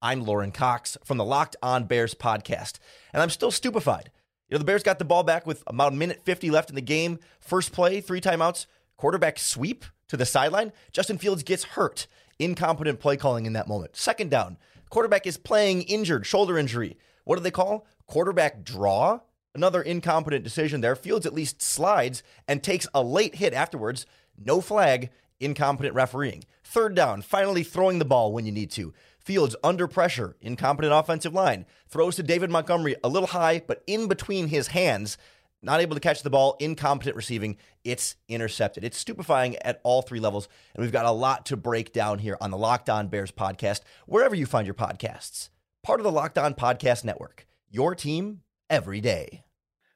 I'm 0.00 0.24
Lorin 0.24 0.52
Cox 0.52 0.96
from 1.04 1.16
the 1.16 1.24
Locked 1.24 1.56
On 1.62 1.84
Bears 1.84 2.14
podcast, 2.14 2.78
and 3.12 3.20
I'm 3.20 3.30
still 3.30 3.50
stupefied 3.50 4.10
you 4.48 4.54
know, 4.54 4.58
the 4.58 4.64
Bears 4.64 4.82
got 4.82 4.98
the 4.98 5.04
ball 5.04 5.22
back 5.22 5.46
with 5.46 5.62
about 5.66 5.92
a 5.92 5.96
minute 5.96 6.20
50 6.24 6.50
left 6.50 6.68
in 6.68 6.76
the 6.76 6.82
game. 6.82 7.18
First 7.40 7.72
play, 7.72 8.00
three 8.00 8.20
timeouts, 8.20 8.66
quarterback 8.96 9.38
sweep 9.38 9.84
to 10.08 10.16
the 10.16 10.26
sideline. 10.26 10.72
Justin 10.92 11.18
Fields 11.18 11.42
gets 11.42 11.64
hurt. 11.64 12.06
Incompetent 12.38 13.00
play 13.00 13.16
calling 13.16 13.46
in 13.46 13.54
that 13.54 13.68
moment. 13.68 13.96
Second 13.96 14.30
down, 14.30 14.58
quarterback 14.90 15.26
is 15.26 15.36
playing 15.36 15.82
injured, 15.82 16.26
shoulder 16.26 16.58
injury. 16.58 16.98
What 17.24 17.36
do 17.36 17.42
they 17.42 17.50
call? 17.50 17.86
Quarterback 18.06 18.64
draw. 18.64 19.20
Another 19.54 19.80
incompetent 19.80 20.42
decision 20.42 20.80
there. 20.80 20.96
Fields 20.96 21.26
at 21.26 21.32
least 21.32 21.62
slides 21.62 22.22
and 22.48 22.62
takes 22.62 22.88
a 22.92 23.02
late 23.02 23.36
hit 23.36 23.54
afterwards. 23.54 24.04
No 24.36 24.60
flag, 24.60 25.10
incompetent 25.38 25.94
refereeing. 25.94 26.44
Third 26.64 26.94
down, 26.94 27.22
finally 27.22 27.62
throwing 27.62 27.98
the 27.98 28.04
ball 28.04 28.32
when 28.32 28.46
you 28.46 28.52
need 28.52 28.70
to. 28.72 28.92
Fields 29.24 29.56
under 29.64 29.88
pressure, 29.88 30.36
incompetent 30.42 30.92
offensive 30.92 31.32
line, 31.32 31.64
throws 31.88 32.16
to 32.16 32.22
David 32.22 32.50
Montgomery 32.50 32.94
a 33.02 33.08
little 33.08 33.28
high, 33.28 33.62
but 33.66 33.82
in 33.86 34.06
between 34.06 34.48
his 34.48 34.68
hands, 34.68 35.16
not 35.62 35.80
able 35.80 35.96
to 35.96 36.00
catch 36.00 36.22
the 36.22 36.28
ball, 36.28 36.56
incompetent 36.60 37.16
receiving. 37.16 37.56
It's 37.84 38.16
intercepted. 38.28 38.84
It's 38.84 38.98
stupefying 38.98 39.56
at 39.56 39.80
all 39.82 40.02
three 40.02 40.20
levels. 40.20 40.46
And 40.74 40.82
we've 40.82 40.92
got 40.92 41.06
a 41.06 41.10
lot 41.10 41.46
to 41.46 41.56
break 41.56 41.94
down 41.94 42.18
here 42.18 42.36
on 42.38 42.50
the 42.50 42.58
Locked 42.58 42.90
On 42.90 43.08
Bears 43.08 43.32
podcast, 43.32 43.80
wherever 44.06 44.34
you 44.34 44.44
find 44.44 44.66
your 44.66 44.74
podcasts. 44.74 45.48
Part 45.82 46.00
of 46.00 46.04
the 46.04 46.12
Locked 46.12 46.36
On 46.36 46.52
Podcast 46.52 47.02
Network, 47.02 47.46
your 47.70 47.94
team 47.94 48.42
every 48.68 49.00
day. 49.00 49.44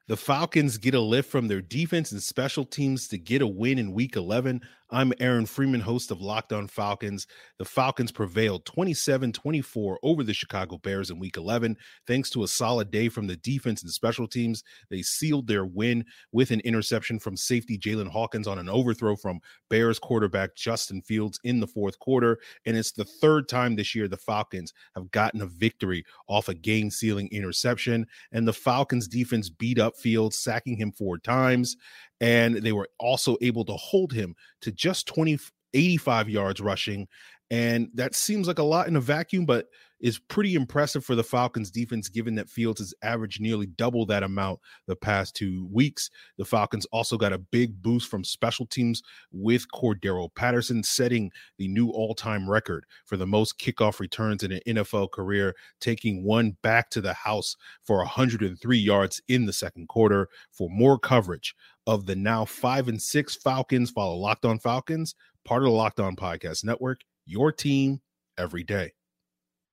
The 0.06 0.16
Falcons 0.16 0.78
get 0.78 0.94
a 0.94 1.00
lift 1.00 1.30
from 1.30 1.48
their 1.48 1.60
defense 1.60 2.12
and 2.12 2.22
special 2.22 2.64
teams 2.64 3.08
to 3.08 3.18
get 3.18 3.42
a 3.42 3.46
win 3.46 3.78
in 3.78 3.92
week 3.92 4.16
11. 4.16 4.62
I'm 4.90 5.12
Aaron 5.20 5.44
Freeman, 5.44 5.82
host 5.82 6.10
of 6.10 6.22
Locked 6.22 6.50
On 6.50 6.66
Falcons. 6.66 7.26
The 7.58 7.66
Falcons 7.66 8.10
prevailed 8.10 8.64
27 8.64 9.34
24 9.34 9.98
over 10.02 10.24
the 10.24 10.32
Chicago 10.32 10.78
Bears 10.78 11.10
in 11.10 11.18
week 11.18 11.36
11. 11.36 11.76
Thanks 12.06 12.30
to 12.30 12.42
a 12.42 12.48
solid 12.48 12.90
day 12.90 13.10
from 13.10 13.26
the 13.26 13.36
defense 13.36 13.82
and 13.82 13.92
special 13.92 14.26
teams, 14.26 14.64
they 14.88 15.02
sealed 15.02 15.46
their 15.46 15.66
win 15.66 16.06
with 16.32 16.52
an 16.52 16.60
interception 16.60 17.18
from 17.18 17.36
safety 17.36 17.76
Jaylinn 17.76 18.08
Hawkins 18.08 18.48
on 18.48 18.58
an 18.58 18.70
overthrow 18.70 19.14
from 19.14 19.40
Bears 19.68 19.98
quarterback 19.98 20.56
Justin 20.56 21.02
Fields 21.02 21.38
in 21.44 21.60
the 21.60 21.66
fourth 21.66 21.98
quarter. 21.98 22.38
And 22.64 22.74
it's 22.74 22.92
the 22.92 23.04
third 23.04 23.46
time 23.46 23.76
this 23.76 23.94
year 23.94 24.08
the 24.08 24.16
Falcons 24.16 24.72
have 24.94 25.10
gotten 25.10 25.42
a 25.42 25.46
victory 25.46 26.02
off 26.28 26.48
a 26.48 26.54
game 26.54 26.90
sealing 26.90 27.28
interception. 27.30 28.06
And 28.32 28.48
the 28.48 28.54
Falcons 28.54 29.06
defense 29.06 29.50
beat 29.50 29.78
up 29.78 29.98
Fields, 29.98 30.38
sacking 30.38 30.78
him 30.78 30.92
four 30.92 31.18
times 31.18 31.76
and 32.20 32.56
they 32.56 32.72
were 32.72 32.88
also 32.98 33.36
able 33.40 33.64
to 33.64 33.74
hold 33.74 34.12
him 34.12 34.34
to 34.60 34.72
just 34.72 35.06
20 35.06 35.38
85 35.74 36.30
yards 36.30 36.60
rushing 36.60 37.06
and 37.50 37.88
that 37.94 38.14
seems 38.14 38.46
like 38.46 38.58
a 38.58 38.64
lot 38.64 38.88
in 38.88 38.96
a 38.96 39.00
vacuum 39.00 39.46
but 39.46 39.66
is 40.00 40.18
pretty 40.18 40.54
impressive 40.54 41.04
for 41.04 41.14
the 41.14 41.24
Falcons 41.24 41.70
defense 41.70 42.08
given 42.08 42.36
that 42.36 42.48
Fields 42.48 42.80
has 42.80 42.94
averaged 43.02 43.40
nearly 43.40 43.66
double 43.66 44.06
that 44.06 44.22
amount 44.22 44.60
the 44.86 44.94
past 44.94 45.34
2 45.34 45.68
weeks. 45.72 46.08
The 46.36 46.44
Falcons 46.44 46.86
also 46.86 47.16
got 47.16 47.32
a 47.32 47.38
big 47.38 47.82
boost 47.82 48.08
from 48.08 48.22
special 48.22 48.66
teams 48.66 49.02
with 49.32 49.66
Cordarrelle 49.74 50.34
Patterson 50.34 50.84
setting 50.84 51.32
the 51.58 51.68
new 51.68 51.90
all-time 51.90 52.48
record 52.48 52.86
for 53.06 53.16
the 53.16 53.26
most 53.26 53.58
kickoff 53.58 53.98
returns 53.98 54.44
in 54.44 54.52
an 54.52 54.60
NFL 54.68 55.10
career 55.10 55.56
taking 55.80 56.22
one 56.22 56.56
back 56.62 56.90
to 56.90 57.00
the 57.00 57.14
house 57.14 57.56
for 57.82 57.96
103 57.98 58.78
yards 58.78 59.20
in 59.26 59.46
the 59.46 59.52
second 59.52 59.88
quarter 59.88 60.28
for 60.52 60.68
more 60.70 60.98
coverage 60.98 61.54
of 61.88 62.04
the 62.04 62.14
now 62.14 62.44
five 62.44 62.86
and 62.86 63.00
six 63.00 63.34
Falcons. 63.34 63.90
Follow 63.90 64.14
Locked 64.14 64.44
On 64.44 64.58
Falcons, 64.58 65.14
part 65.44 65.62
of 65.62 65.70
the 65.70 65.74
Locked 65.74 65.98
On 65.98 66.14
Podcast 66.14 66.62
Network, 66.62 67.00
your 67.24 67.50
team 67.50 68.00
every 68.36 68.62
day. 68.62 68.92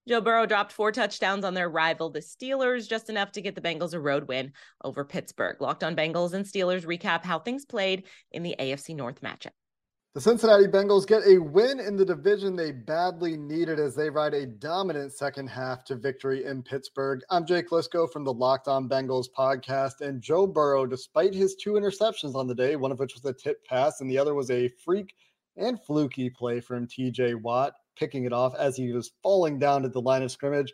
Joe 0.08 0.22
Burrow 0.22 0.46
dropped 0.46 0.72
four 0.72 0.92
touchdowns 0.92 1.44
on 1.44 1.56
their 1.56 1.68
rival, 1.68 2.10
the 2.10 2.20
Steelers, 2.20 2.88
just 2.88 3.10
enough 3.10 3.32
to 3.34 3.42
get 3.42 3.54
the 3.54 3.62
Bengals 3.62 3.94
a 3.94 4.00
road 4.00 4.28
win 4.28 4.54
over 4.84 5.04
Pittsburgh. 5.04 5.60
Locked 5.60 5.84
on 5.84 5.96
Bengals 5.96 6.34
and 6.34 6.46
Steelers 6.46 6.86
recap 6.86 7.26
how 7.26 7.40
things 7.40 7.66
played 7.66 8.04
in 8.32 8.44
the 8.44 8.56
AFC 8.58 8.96
North 8.96 9.22
matchup. 9.22 9.50
The 10.16 10.22
Cincinnati 10.22 10.68
Bengals 10.68 11.06
get 11.06 11.28
a 11.28 11.40
win 11.40 11.82
in 11.82 11.98
the 11.98 12.06
division 12.06 12.56
they 12.56 12.72
badly 12.72 13.36
needed 13.36 13.82
as 13.82 13.96
they 13.96 14.10
ride 14.10 14.34
a 14.34 14.46
dominant 14.46 15.12
second 15.12 15.48
half 15.48 15.84
to 15.84 15.96
victory 15.98 16.46
in 16.46 16.64
Pittsburgh. 16.64 17.20
I'm 17.30 17.46
Jake 17.46 17.70
Liscow 17.70 18.10
from 18.10 18.24
the 18.24 18.32
Locked 18.32 18.70
On 18.70 18.88
Bengals 18.88 19.28
podcast. 19.38 20.00
And 20.00 20.22
Joe 20.22 20.48
Burrow, 20.48 20.86
despite 20.86 21.34
his 21.34 21.56
two 21.56 21.74
interceptions 21.74 22.34
on 22.34 22.48
the 22.48 22.56
day, 22.56 22.78
one 22.78 22.94
of 22.94 23.00
which 23.00 23.14
was 23.14 23.26
a 23.26 23.34
tip 23.34 23.66
pass 23.66 24.00
and 24.00 24.10
the 24.10 24.18
other 24.18 24.34
was 24.34 24.50
a 24.52 24.70
freak 24.86 25.16
and 25.58 25.84
fluky 25.84 26.30
play 26.30 26.62
from 26.62 26.88
TJ 26.88 27.36
Watt, 27.42 27.74
picking 27.98 28.24
it 28.24 28.32
off 28.32 28.56
as 28.56 28.78
he 28.78 28.94
was 28.94 29.12
falling 29.22 29.60
down 29.60 29.84
at 29.84 29.92
the 29.92 30.00
line 30.00 30.24
of 30.24 30.32
scrimmage, 30.32 30.72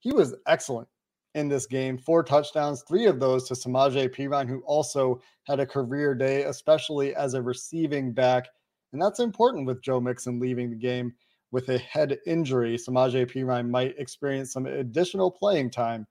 he 0.00 0.10
was 0.10 0.34
excellent 0.48 0.88
in 1.36 1.48
this 1.48 1.66
game. 1.66 1.96
Four 1.96 2.24
touchdowns, 2.24 2.82
three 2.88 3.06
of 3.06 3.20
those 3.20 3.46
to 3.46 3.54
Samaje 3.54 4.12
Perine, 4.12 4.48
who 4.48 4.62
also 4.62 5.20
had 5.44 5.60
a 5.60 5.66
career 5.66 6.12
day, 6.12 6.42
especially 6.42 7.14
as 7.14 7.34
a 7.34 7.42
receiving 7.42 8.12
back 8.12 8.48
and 8.92 9.00
that's 9.00 9.20
important 9.20 9.66
with 9.66 9.82
Joe 9.82 10.00
Mixon 10.00 10.40
leaving 10.40 10.70
the 10.70 10.76
game 10.76 11.14
with 11.52 11.68
a 11.68 11.78
head 11.78 12.18
injury. 12.26 12.76
Samaje 12.76 13.26
Perine 13.30 13.68
might 13.68 13.98
experience 13.98 14.52
some 14.52 14.66
additional 14.66 15.30
playing 15.30 15.70
time 15.70 16.06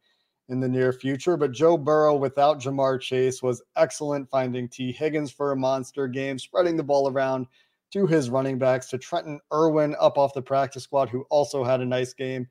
in 0.49 0.59
the 0.59 0.67
near 0.67 0.91
future. 0.91 1.37
But 1.37 1.51
Joe 1.51 1.77
Burrow 1.77 2.15
without 2.15 2.59
Ja'Marr 2.59 2.99
Chase 2.99 3.41
was 3.41 3.61
excellent, 3.77 4.29
finding 4.29 4.67
Tee 4.67 4.91
Higgins 4.91 5.31
for 5.31 5.51
a 5.51 5.57
monster 5.57 6.07
game, 6.07 6.37
spreading 6.37 6.75
the 6.75 6.83
ball 6.83 7.09
around 7.09 7.47
to 7.91 8.05
his 8.05 8.29
running 8.29 8.59
backs, 8.59 8.87
to 8.89 8.97
Trenton 8.97 9.39
Irwin 9.53 9.95
up 9.99 10.17
off 10.17 10.33
the 10.33 10.41
practice 10.41 10.83
squad, 10.83 11.09
who 11.09 11.25
also 11.29 11.63
had 11.63 11.81
a 11.81 11.85
nice 11.85 12.13
game. 12.13 12.47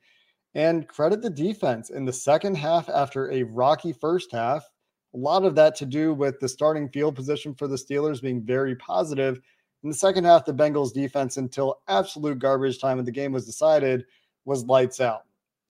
And 0.54 0.88
credit 0.88 1.22
the 1.22 1.30
defense 1.30 1.90
in 1.90 2.04
the 2.04 2.12
second 2.12 2.56
half 2.56 2.88
after 2.88 3.30
a 3.30 3.42
rocky 3.44 3.92
first 3.92 4.32
half. 4.32 4.68
A 5.14 5.18
lot 5.18 5.44
of 5.44 5.54
that 5.54 5.74
to 5.76 5.86
do 5.86 6.14
with 6.14 6.40
the 6.40 6.48
starting 6.48 6.88
field 6.88 7.14
position 7.14 7.54
for 7.54 7.68
the 7.68 7.76
Steelers 7.76 8.22
being 8.22 8.42
very 8.44 8.74
positive 8.76 9.40
in 9.82 9.90
the 9.90 9.94
second 9.94 10.24
half, 10.24 10.44
the 10.44 10.52
Bengals 10.52 10.92
defense, 10.92 11.36
until 11.36 11.80
absolute 11.88 12.38
garbage 12.38 12.80
time 12.80 12.98
and 12.98 13.06
the 13.06 13.12
game 13.12 13.32
was 13.32 13.46
decided, 13.46 14.04
was 14.44 14.64
lights 14.64 15.00
out. 15.00 15.22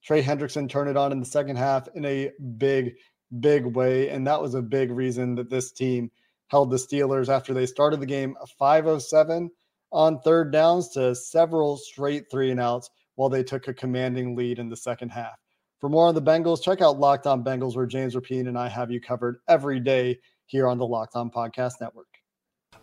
Trey 0.03 0.23
Hendrickson 0.23 0.69
turned 0.69 0.89
it 0.89 0.97
on 0.97 1.11
in 1.11 1.19
the 1.19 1.25
second 1.25 1.57
half 1.57 1.87
in 1.93 2.05
a 2.05 2.31
big, 2.57 2.95
big 3.39 3.65
way. 3.65 4.09
And 4.09 4.25
that 4.25 4.41
was 4.41 4.55
a 4.55 4.61
big 4.61 4.91
reason 4.91 5.35
that 5.35 5.49
this 5.49 5.71
team 5.71 6.09
held 6.47 6.71
the 6.71 6.77
Steelers 6.77 7.29
after 7.29 7.53
they 7.53 7.65
started 7.65 7.99
the 7.99 8.05
game 8.05 8.35
507 8.57 9.51
on 9.91 10.19
third 10.21 10.51
downs 10.51 10.89
to 10.89 11.13
several 11.13 11.77
straight 11.77 12.25
three 12.31 12.51
and 12.51 12.59
outs 12.59 12.89
while 13.15 13.29
they 13.29 13.43
took 13.43 13.67
a 13.67 13.73
commanding 13.73 14.35
lead 14.35 14.59
in 14.59 14.69
the 14.69 14.77
second 14.77 15.09
half. 15.09 15.37
For 15.79 15.89
more 15.89 16.07
on 16.07 16.15
the 16.15 16.21
Bengals, 16.21 16.61
check 16.61 16.81
out 16.81 16.99
Locked 16.99 17.27
On 17.27 17.43
Bengals, 17.43 17.75
where 17.75 17.85
James 17.85 18.15
Rapien 18.15 18.47
and 18.47 18.57
I 18.57 18.67
have 18.67 18.91
you 18.91 18.99
covered 18.99 19.37
every 19.47 19.79
day 19.79 20.19
here 20.45 20.67
on 20.67 20.77
the 20.77 20.85
Locked 20.85 21.15
On 21.15 21.29
Podcast 21.29 21.73
Network. 21.79 22.08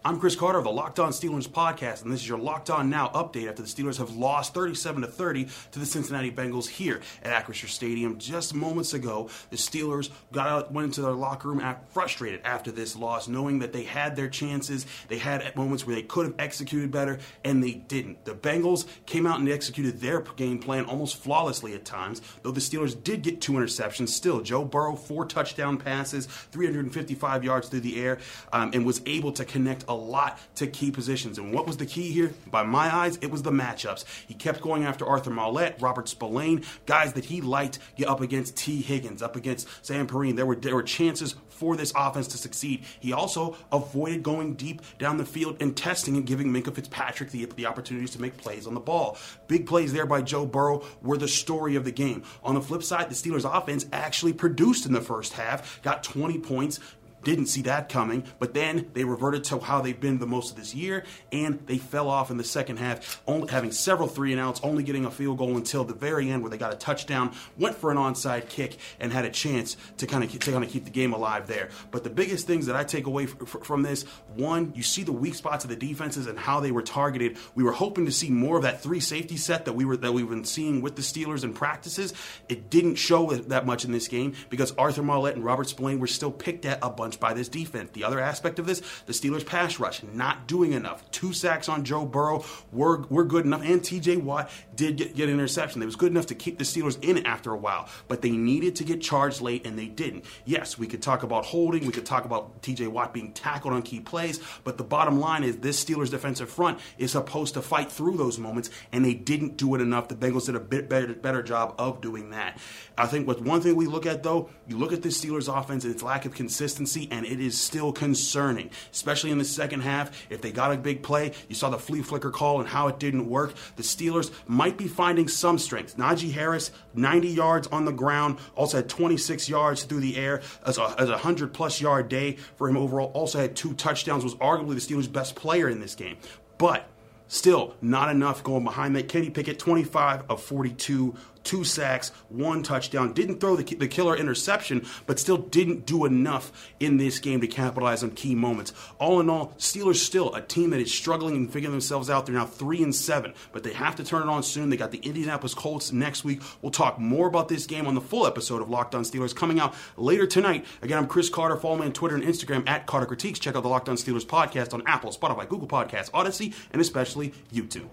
I'm 0.05 0.21
Chris 0.21 0.37
Carter 0.37 0.59
of 0.59 0.65
the 0.65 0.71
Locked 0.71 1.01
On 1.01 1.11
Steelers 1.11 1.49
podcast, 1.49 2.05
and 2.05 2.13
this 2.13 2.21
is 2.21 2.29
your 2.29 2.39
Locked 2.39 2.71
On 2.71 2.89
Now 2.89 3.09
update 3.09 3.49
after 3.49 3.63
the 3.63 3.69
Steelers 3.69 3.99
have 3.99 4.15
lost 4.15 4.55
37 4.55 5.03
to 5.03 5.09
30 5.09 5.49
to 5.73 5.79
the 5.81 5.87
Cincinnati 5.87 6.31
Bengals 6.31 6.69
here 6.69 7.01
at 7.25 7.45
Acrisure 7.45 7.69
Stadium. 7.69 8.17
Just 8.17 8.55
moments 8.55 8.95
ago, 8.95 9.29
the 9.51 9.57
Steelers 9.57 10.11
got 10.31 10.47
out, 10.47 10.73
went 10.73 10.87
into 10.87 11.03
their 11.03 11.11
locker 11.11 11.49
room 11.49 11.61
frustrated 11.89 12.41
after 12.45 12.71
this 12.71 12.95
loss, 12.95 13.27
knowing 13.27 13.59
that 13.59 13.73
they 13.73 13.83
had 13.83 14.15
their 14.15 14.29
chances. 14.29 14.87
They 15.09 15.19
had 15.19 15.57
moments 15.57 15.85
where 15.85 15.97
they 15.97 16.03
could 16.03 16.27
have 16.27 16.37
executed 16.39 16.93
better, 16.93 17.19
and 17.45 17.61
they 17.63 17.73
didn't. 17.73 18.25
The 18.25 18.35
Bengals 18.35 18.87
came 19.07 19.27
out 19.27 19.41
and 19.41 19.49
executed 19.49 20.01
their 20.01 20.21
game 20.21 20.61
plan 20.61 20.85
almost 20.85 21.17
flawlessly 21.17 21.75
at 21.75 21.85
times, 21.85 22.23
though 22.43 22.53
the 22.53 22.61
Steelers 22.61 23.03
did 23.03 23.23
get 23.23 23.41
two 23.41 23.55
interceptions. 23.55 24.11
Still, 24.11 24.41
Joe 24.41 24.65
Burrow 24.65 24.95
four 24.95 25.27
touchdown 25.27 25.79
passes, 25.79 26.27
355 26.27 27.43
yards 27.43 27.69
through 27.69 27.81
the 27.81 28.01
air, 28.01 28.19
um, 28.53 28.71
and 28.73 28.87
was 28.87 29.03
able 29.05 29.33
to 29.33 29.45
connect 29.45 29.85
a 29.89 29.95
lot 29.95 30.39
to 30.57 30.67
key 30.67 30.91
positions. 30.91 31.39
And 31.39 31.53
what 31.53 31.67
was 31.67 31.77
the 31.77 31.87
key 31.87 32.11
here? 32.11 32.33
By 32.51 32.63
my 32.63 32.95
eyes, 32.95 33.19
it 33.21 33.31
was 33.31 33.43
the 33.43 33.51
matchups. 33.51 34.05
He 34.27 34.35
kept 34.35 34.61
going 34.61 34.85
after 34.85 35.07
Arthur 35.07 35.31
Maulet, 35.31 35.81
Robert 35.81 36.09
Spillane, 36.09 36.65
guys 36.87 37.13
that 37.15 37.27
he 37.27 37.41
liked 37.41 37.79
get 37.97 38.09
up 38.09 38.21
against 38.21 38.57
Tee 38.57 38.83
Higgins, 38.83 39.23
up 39.23 39.37
against 39.37 39.69
Sam 39.85 40.07
Perine. 40.07 40.37
There 40.37 40.47
were 40.47 40.57
there 40.57 40.75
were 40.75 40.83
chances 40.83 41.35
for 41.49 41.77
this 41.77 41.93
offense 41.97 42.29
to 42.29 42.39
succeed. 42.39 42.85
He 43.01 43.13
also 43.13 43.57
avoided 43.73 44.23
going 44.23 44.55
deep 44.55 44.83
down 44.99 45.17
the 45.17 45.25
field 45.25 45.57
and 45.61 45.77
testing 45.77 46.17
and 46.17 46.27
giving 46.27 46.53
Minkah 46.53 46.75
Fitzpatrick 46.75 47.31
the, 47.31 47.47
the 47.57 47.67
opportunities 47.67 48.11
to 48.11 48.21
make 48.21 48.37
plays 48.37 48.67
on 48.67 48.75
the 48.75 48.81
ball. 48.81 49.17
Big 49.49 49.67
plays 49.67 49.93
there 49.93 50.07
by 50.07 50.23
Joe 50.23 50.47
Burrow 50.47 50.85
were 51.03 51.17
the 51.17 51.29
story 51.29 51.77
of 51.77 51.85
the 51.85 51.93
game. 51.93 52.23
On 52.45 52.55
the 52.55 52.61
flip 52.61 52.83
side, 52.83 53.11
the 53.11 53.15
Steelers 53.15 53.51
offense 53.51 53.87
actually 53.93 54.35
produced 54.35 54.87
in 54.87 54.93
the 54.93 55.01
first 55.01 55.33
half, 55.33 55.81
got 55.83 56.03
20 56.03 56.39
points, 56.41 56.79
didn't 57.27 57.47
see 57.47 57.63
that 57.63 57.89
coming, 57.89 58.23
but 58.39 58.55
then 58.55 58.89
they 58.93 59.03
reverted 59.03 59.43
to 59.43 59.59
how 59.59 59.81
they've 59.81 59.99
been 59.99 60.19
the 60.19 60.27
most 60.29 60.53
of 60.53 60.57
this 60.57 60.77
year, 60.77 61.03
and 61.33 61.59
they 61.67 61.77
fell 61.77 62.09
off 62.09 62.31
in 62.31 62.37
the 62.37 62.45
second 62.45 62.77
half, 62.77 63.21
only 63.27 63.49
having 63.51 63.73
several 63.73 64.07
three 64.07 64.31
and 64.31 64.41
outs, 64.41 64.61
only 64.63 64.85
getting 64.85 65.05
a 65.05 65.11
field 65.11 65.37
goal 65.37 65.57
until 65.57 65.83
the 65.83 65.93
very 65.93 66.31
end 66.31 66.41
where 66.41 66.51
they 66.51 66.57
got 66.57 66.73
a 66.73 66.77
touchdown, 66.77 67.35
went 67.59 67.75
for 67.75 67.91
an 67.91 67.97
onside 67.97 68.49
kick, 68.49 68.77
and 69.01 69.13
had 69.13 69.25
a 69.25 69.31
chance 69.31 69.77
to 69.97 70.07
kind 70.07 70.23
of 70.23 70.31
to 70.39 70.53
kind 70.53 70.63
of 70.63 70.71
keep 70.71 70.85
the 70.85 70.91
game 70.91 71.13
alive 71.13 71.49
there. 71.49 71.69
But 71.91 72.05
the 72.05 72.11
biggest 72.11 72.47
things 72.47 72.67
that 72.67 72.77
I 72.77 72.85
take 72.85 73.07
away 73.07 73.27
from 73.27 73.83
this, 73.83 74.05
one, 74.37 74.73
you 74.77 74.85
see 74.85 75.03
the 75.03 75.11
weak 75.11 75.35
spots 75.35 75.65
of 75.65 75.71
the 75.71 75.77
defenses 75.77 76.29
and 76.29 76.39
how 76.39 76.61
they 76.61 76.71
were 76.71 76.83
targeted. 76.83 77.39
We 77.57 77.65
were 77.65 77.73
hoping 77.73 78.07
to 78.07 78.13
see 78.13 78.31
more 78.31 78.57
of 78.57 78.63
that 78.63 78.85
three 78.85 79.01
safety 79.01 79.37
set 79.37 79.65
that 79.65 79.73
we 79.73 79.85
were 79.85 79.97
that 79.97 80.13
we've 80.13 80.29
been 80.29 80.45
seeing 80.45 80.81
with 80.81 80.95
the 80.95 81.03
Steelers 81.03 81.43
in 81.43 81.55
practices. 81.55 82.15
It 82.49 82.71
didn't 82.71 82.95
show 82.95 83.33
that 83.33 83.67
much 83.67 83.85
in 83.85 83.91
this 83.91 84.07
game 84.07 84.35
because 84.49 84.71
Arthur 84.79 85.03
Maulet 85.03 85.35
and 85.35 85.45
Robert 85.45 85.69
Spillane 85.69 85.99
were 85.99 86.07
still 86.07 86.31
picked 86.31 86.65
at 86.65 86.79
a 86.83 86.89
bunch 86.89 87.16
by 87.17 87.35
this 87.35 87.49
defense. 87.49 87.91
The 87.93 88.05
other 88.05 88.21
aspect 88.21 88.59
of 88.59 88.67
this, 88.67 88.83
the 89.07 89.13
Steelers 89.13 89.45
pass 89.45 89.79
rush, 89.79 90.03
not 90.03 90.47
doing 90.47 90.73
enough. 90.73 91.11
Two 91.11 91.33
sacks 91.33 91.69
on 91.69 91.85
Joe 91.85 92.05
Burrow 92.05 92.45
were, 92.73 93.03
were 93.09 93.25
good 93.25 93.45
enough, 93.45 93.63
and 93.63 93.81
TJ 93.81 94.23
Watt 94.23 94.51
did 94.75 94.97
get, 94.97 95.17
get 95.17 95.29
an 95.29 95.35
interception. 95.35 95.83
It 95.83 95.87
was 95.87 95.97
good 95.97 96.11
enough 96.11 96.27
to 96.27 96.35
keep 96.35 96.59
the 96.59 96.65
Steelers 96.65 97.03
in 97.03 97.17
it 97.17 97.27
after 97.27 97.53
a 97.53 97.57
while, 97.57 97.89
but 98.09 98.23
they 98.23 98.31
needed 98.31 98.77
to 98.77 98.85
get 98.85 99.01
charged 99.01 99.41
late, 99.41 99.67
and 99.67 99.79
they 99.79 99.87
didn't. 99.87 100.25
Yes, 100.45 100.79
we 100.79 100.87
could 100.87 101.03
talk 101.03 101.23
about 101.23 101.47
holding, 101.47 101.87
we 101.87 101.93
could 101.93 102.07
talk 102.07 102.25
about 102.25 102.63
TJ 102.63 102.89
Watt 102.89 103.13
being 103.13 103.33
tackled 103.33 103.75
on 103.75 103.83
key 103.83 104.01
plays, 104.01 104.41
but 104.65 104.79
the 104.79 104.85
bottom 104.85 105.19
line 105.19 105.45
is 105.45 105.59
this 105.59 105.83
Steelers 105.83 106.11
defensive 106.11 106.51
front 106.51 106.79
is 106.99 107.13
supposed 107.13 107.55
to 107.55 107.63
fight 107.63 107.91
through 107.91 108.17
those 108.17 108.39
moments, 108.39 108.71
and 108.93 109.05
they 109.05 109.15
didn't 109.15 109.57
do 109.57 109.75
it 109.75 109.81
enough. 109.81 110.09
The 110.09 110.15
Bengals 110.15 110.47
did 110.47 110.57
a 110.57 110.61
bit 110.61 110.89
better, 110.89 111.15
better 111.15 111.43
job 111.43 111.75
of 111.79 112.01
doing 112.01 112.31
that. 112.31 112.59
I 112.99 113.07
think 113.07 113.27
what 113.27 113.41
one 113.43 113.61
thing 113.61 113.77
we 113.77 113.87
look 113.87 114.07
at 114.07 114.23
though, 114.23 114.51
you 114.67 114.79
look 114.79 114.93
at 114.93 115.03
the 115.03 115.09
Steelers 115.09 115.55
offense 115.55 115.85
and 115.85 115.93
its 115.93 116.03
lack 116.03 116.25
of 116.25 116.35
consistency, 116.35 117.06
and 117.11 117.27
it 117.27 117.41
is 117.41 117.59
still 117.59 117.93
concerning, 117.93 118.71
especially 118.93 119.31
in 119.31 119.39
the 119.39 119.45
second 119.45 119.81
half. 119.81 120.27
If 120.31 120.41
they 120.41 120.53
got 120.53 120.73
a 120.73 120.77
big 120.77 121.03
play, 121.03 121.33
you 121.49 121.55
saw 121.55 121.71
the 121.71 121.79
flea 121.79 122.03
flicker 122.03 122.31
call 122.31 122.61
and 122.61 122.69
how 122.69 122.89
it 122.89 122.99
didn't 122.99 123.29
work. 123.29 123.55
The 123.77 123.83
Steelers 123.83 124.31
might 124.47 124.77
be 124.77 124.89
finding 124.89 125.29
some 125.29 125.59
strength. 125.59 125.97
Najee 125.97 126.33
Harris, 126.33 126.71
90 126.95 127.29
yards 127.29 127.67
on 127.69 127.85
the 127.85 127.93
ground, 127.93 128.39
also 128.55 128.79
had 128.79 128.89
26 128.89 129.49
yards 129.49 129.85
through 129.85 130.01
the 130.01 130.17
air 130.17 130.43
as 130.65 130.79
a, 130.79 130.95
as 130.99 131.09
a 131.09 131.13
100 131.13 131.53
plus 131.53 131.81
yard 131.81 132.09
day 132.09 132.37
for 132.57 132.69
him 132.69 132.77
overall. 132.77 133.11
Also 133.15 133.39
had 133.39 133.57
two 133.57 133.75
touchdowns, 133.75 134.25
was 134.25 134.35
arguably 134.37 134.75
the 134.75 134.95
Steelers' 134.95 135.11
best 135.11 135.35
player 135.35 135.69
in 135.69 135.81
this 135.81 135.95
game. 135.95 136.17
But 136.59 136.89
Still, 137.29 137.75
not 137.83 138.09
enough 138.09 138.45
going 138.45 138.63
behind 138.63 138.95
that. 138.95 139.09
Kenny 139.09 139.31
Pickett, 139.31 139.59
25 139.59 140.31
of 140.31 140.41
42, 140.43 141.15
two 141.47 141.65
sacks, 141.65 142.11
one 142.29 142.63
touchdown. 142.63 143.13
Didn't 143.13 143.41
throw 143.41 143.57
the, 143.57 143.63
the 143.77 143.89
killer 143.89 144.17
interception, 144.17 144.85
but 145.07 145.19
still 145.19 145.39
didn't 145.39 145.87
do 145.87 146.05
enough 146.05 146.53
in 146.81 146.97
this 146.97 147.19
game 147.21 147.41
to 147.41 147.47
capitalize 147.47 148.03
on 148.03 148.11
key 148.11 148.35
moments. 148.35 148.73
All 148.99 149.21
in 149.21 149.31
all, 149.31 149.55
Steelers 149.59 149.97
still 149.97 150.35
a 150.35 150.43
team 150.43 150.71
that 150.71 150.81
is 150.81 150.93
struggling 150.93 151.37
and 151.37 151.51
figuring 151.51 151.73
themselves 151.73 152.11
out. 152.11 152.27
They're 152.27 152.35
now 152.35 152.47
three 152.47 152.83
and 152.83 152.95
seven, 152.95 153.33
but 153.53 153.63
they 153.63 153.73
have 153.73 153.97
to 153.97 154.05
turn 154.05 154.23
it 154.23 154.29
on 154.29 154.43
soon. 154.43 154.69
They 154.69 154.77
got 154.77 154.91
the 154.91 154.99
Indianapolis 154.99 155.55
Colts 155.55 155.93
next 155.93 156.25
week. 156.25 156.43
We'll 156.61 156.73
talk 156.73 156.99
more 156.99 157.29
about 157.29 157.49
this 157.49 157.67
game 157.67 157.87
on 157.87 157.95
the 157.95 158.01
full 158.01 158.27
episode 158.27 158.61
of 158.61 158.69
Locked 158.69 158.95
On 158.95 159.05
Steelers 159.05 159.35
coming 159.35 159.61
out 159.61 159.75
later 159.97 160.27
tonight. 160.27 160.67
Again, 160.83 160.99
I'm 160.99 161.07
Chris 161.07 161.29
Carter. 161.29 161.57
Follow 161.57 161.77
me 161.77 161.87
on 161.87 161.93
Twitter 161.93 162.17
and 162.17 162.25
Instagram 162.25 162.69
at 162.69 162.87
Carter 162.87 163.07
Critiques. 163.07 163.39
Check 163.39 163.55
out 163.55 163.63
the 163.63 163.69
Locked 163.69 163.89
On 163.89 163.97
Steelers 163.97 164.27
podcast 164.27 164.75
on 164.75 164.83
Apple, 164.87 165.11
Spotify, 165.11 165.49
Google 165.49 165.69
Podcasts, 165.69 166.11
Odysee, 166.13 166.53
and 166.73 166.81
especially 166.81 167.33
YouTube. 167.53 167.89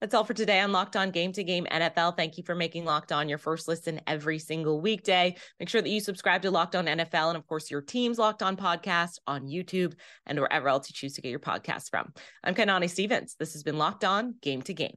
That's 0.00 0.14
all 0.14 0.24
for 0.24 0.34
today 0.34 0.60
on 0.60 0.70
Locked 0.70 0.96
On 0.96 1.10
Game 1.10 1.32
to 1.32 1.42
Game 1.42 1.66
NFL. 1.70 2.16
Thank 2.16 2.38
you 2.38 2.44
for 2.44 2.54
making 2.54 2.84
Locked 2.84 3.10
On 3.10 3.28
your 3.28 3.38
first 3.38 3.66
listen 3.66 4.00
every 4.06 4.38
single 4.38 4.80
weekday. 4.80 5.36
Make 5.58 5.68
sure 5.68 5.82
that 5.82 5.88
you 5.88 6.00
subscribe 6.00 6.42
to 6.42 6.50
Locked 6.50 6.76
On 6.76 6.86
NFL 6.86 7.28
and, 7.28 7.36
of 7.36 7.46
course, 7.46 7.70
your 7.70 7.82
team's 7.82 8.18
Locked 8.18 8.42
On 8.42 8.56
podcast 8.56 9.18
on 9.26 9.46
YouTube 9.46 9.94
and 10.26 10.38
wherever 10.38 10.68
else 10.68 10.88
you 10.88 10.94
choose 10.94 11.14
to 11.14 11.20
get 11.20 11.30
your 11.30 11.40
podcasts 11.40 11.90
from. 11.90 12.12
I'm 12.44 12.54
Kainani 12.54 12.88
Stevens. 12.88 13.34
This 13.38 13.54
has 13.54 13.62
been 13.62 13.78
Locked 13.78 14.04
On 14.04 14.34
Game 14.40 14.62
to 14.62 14.74
Game. 14.74 14.96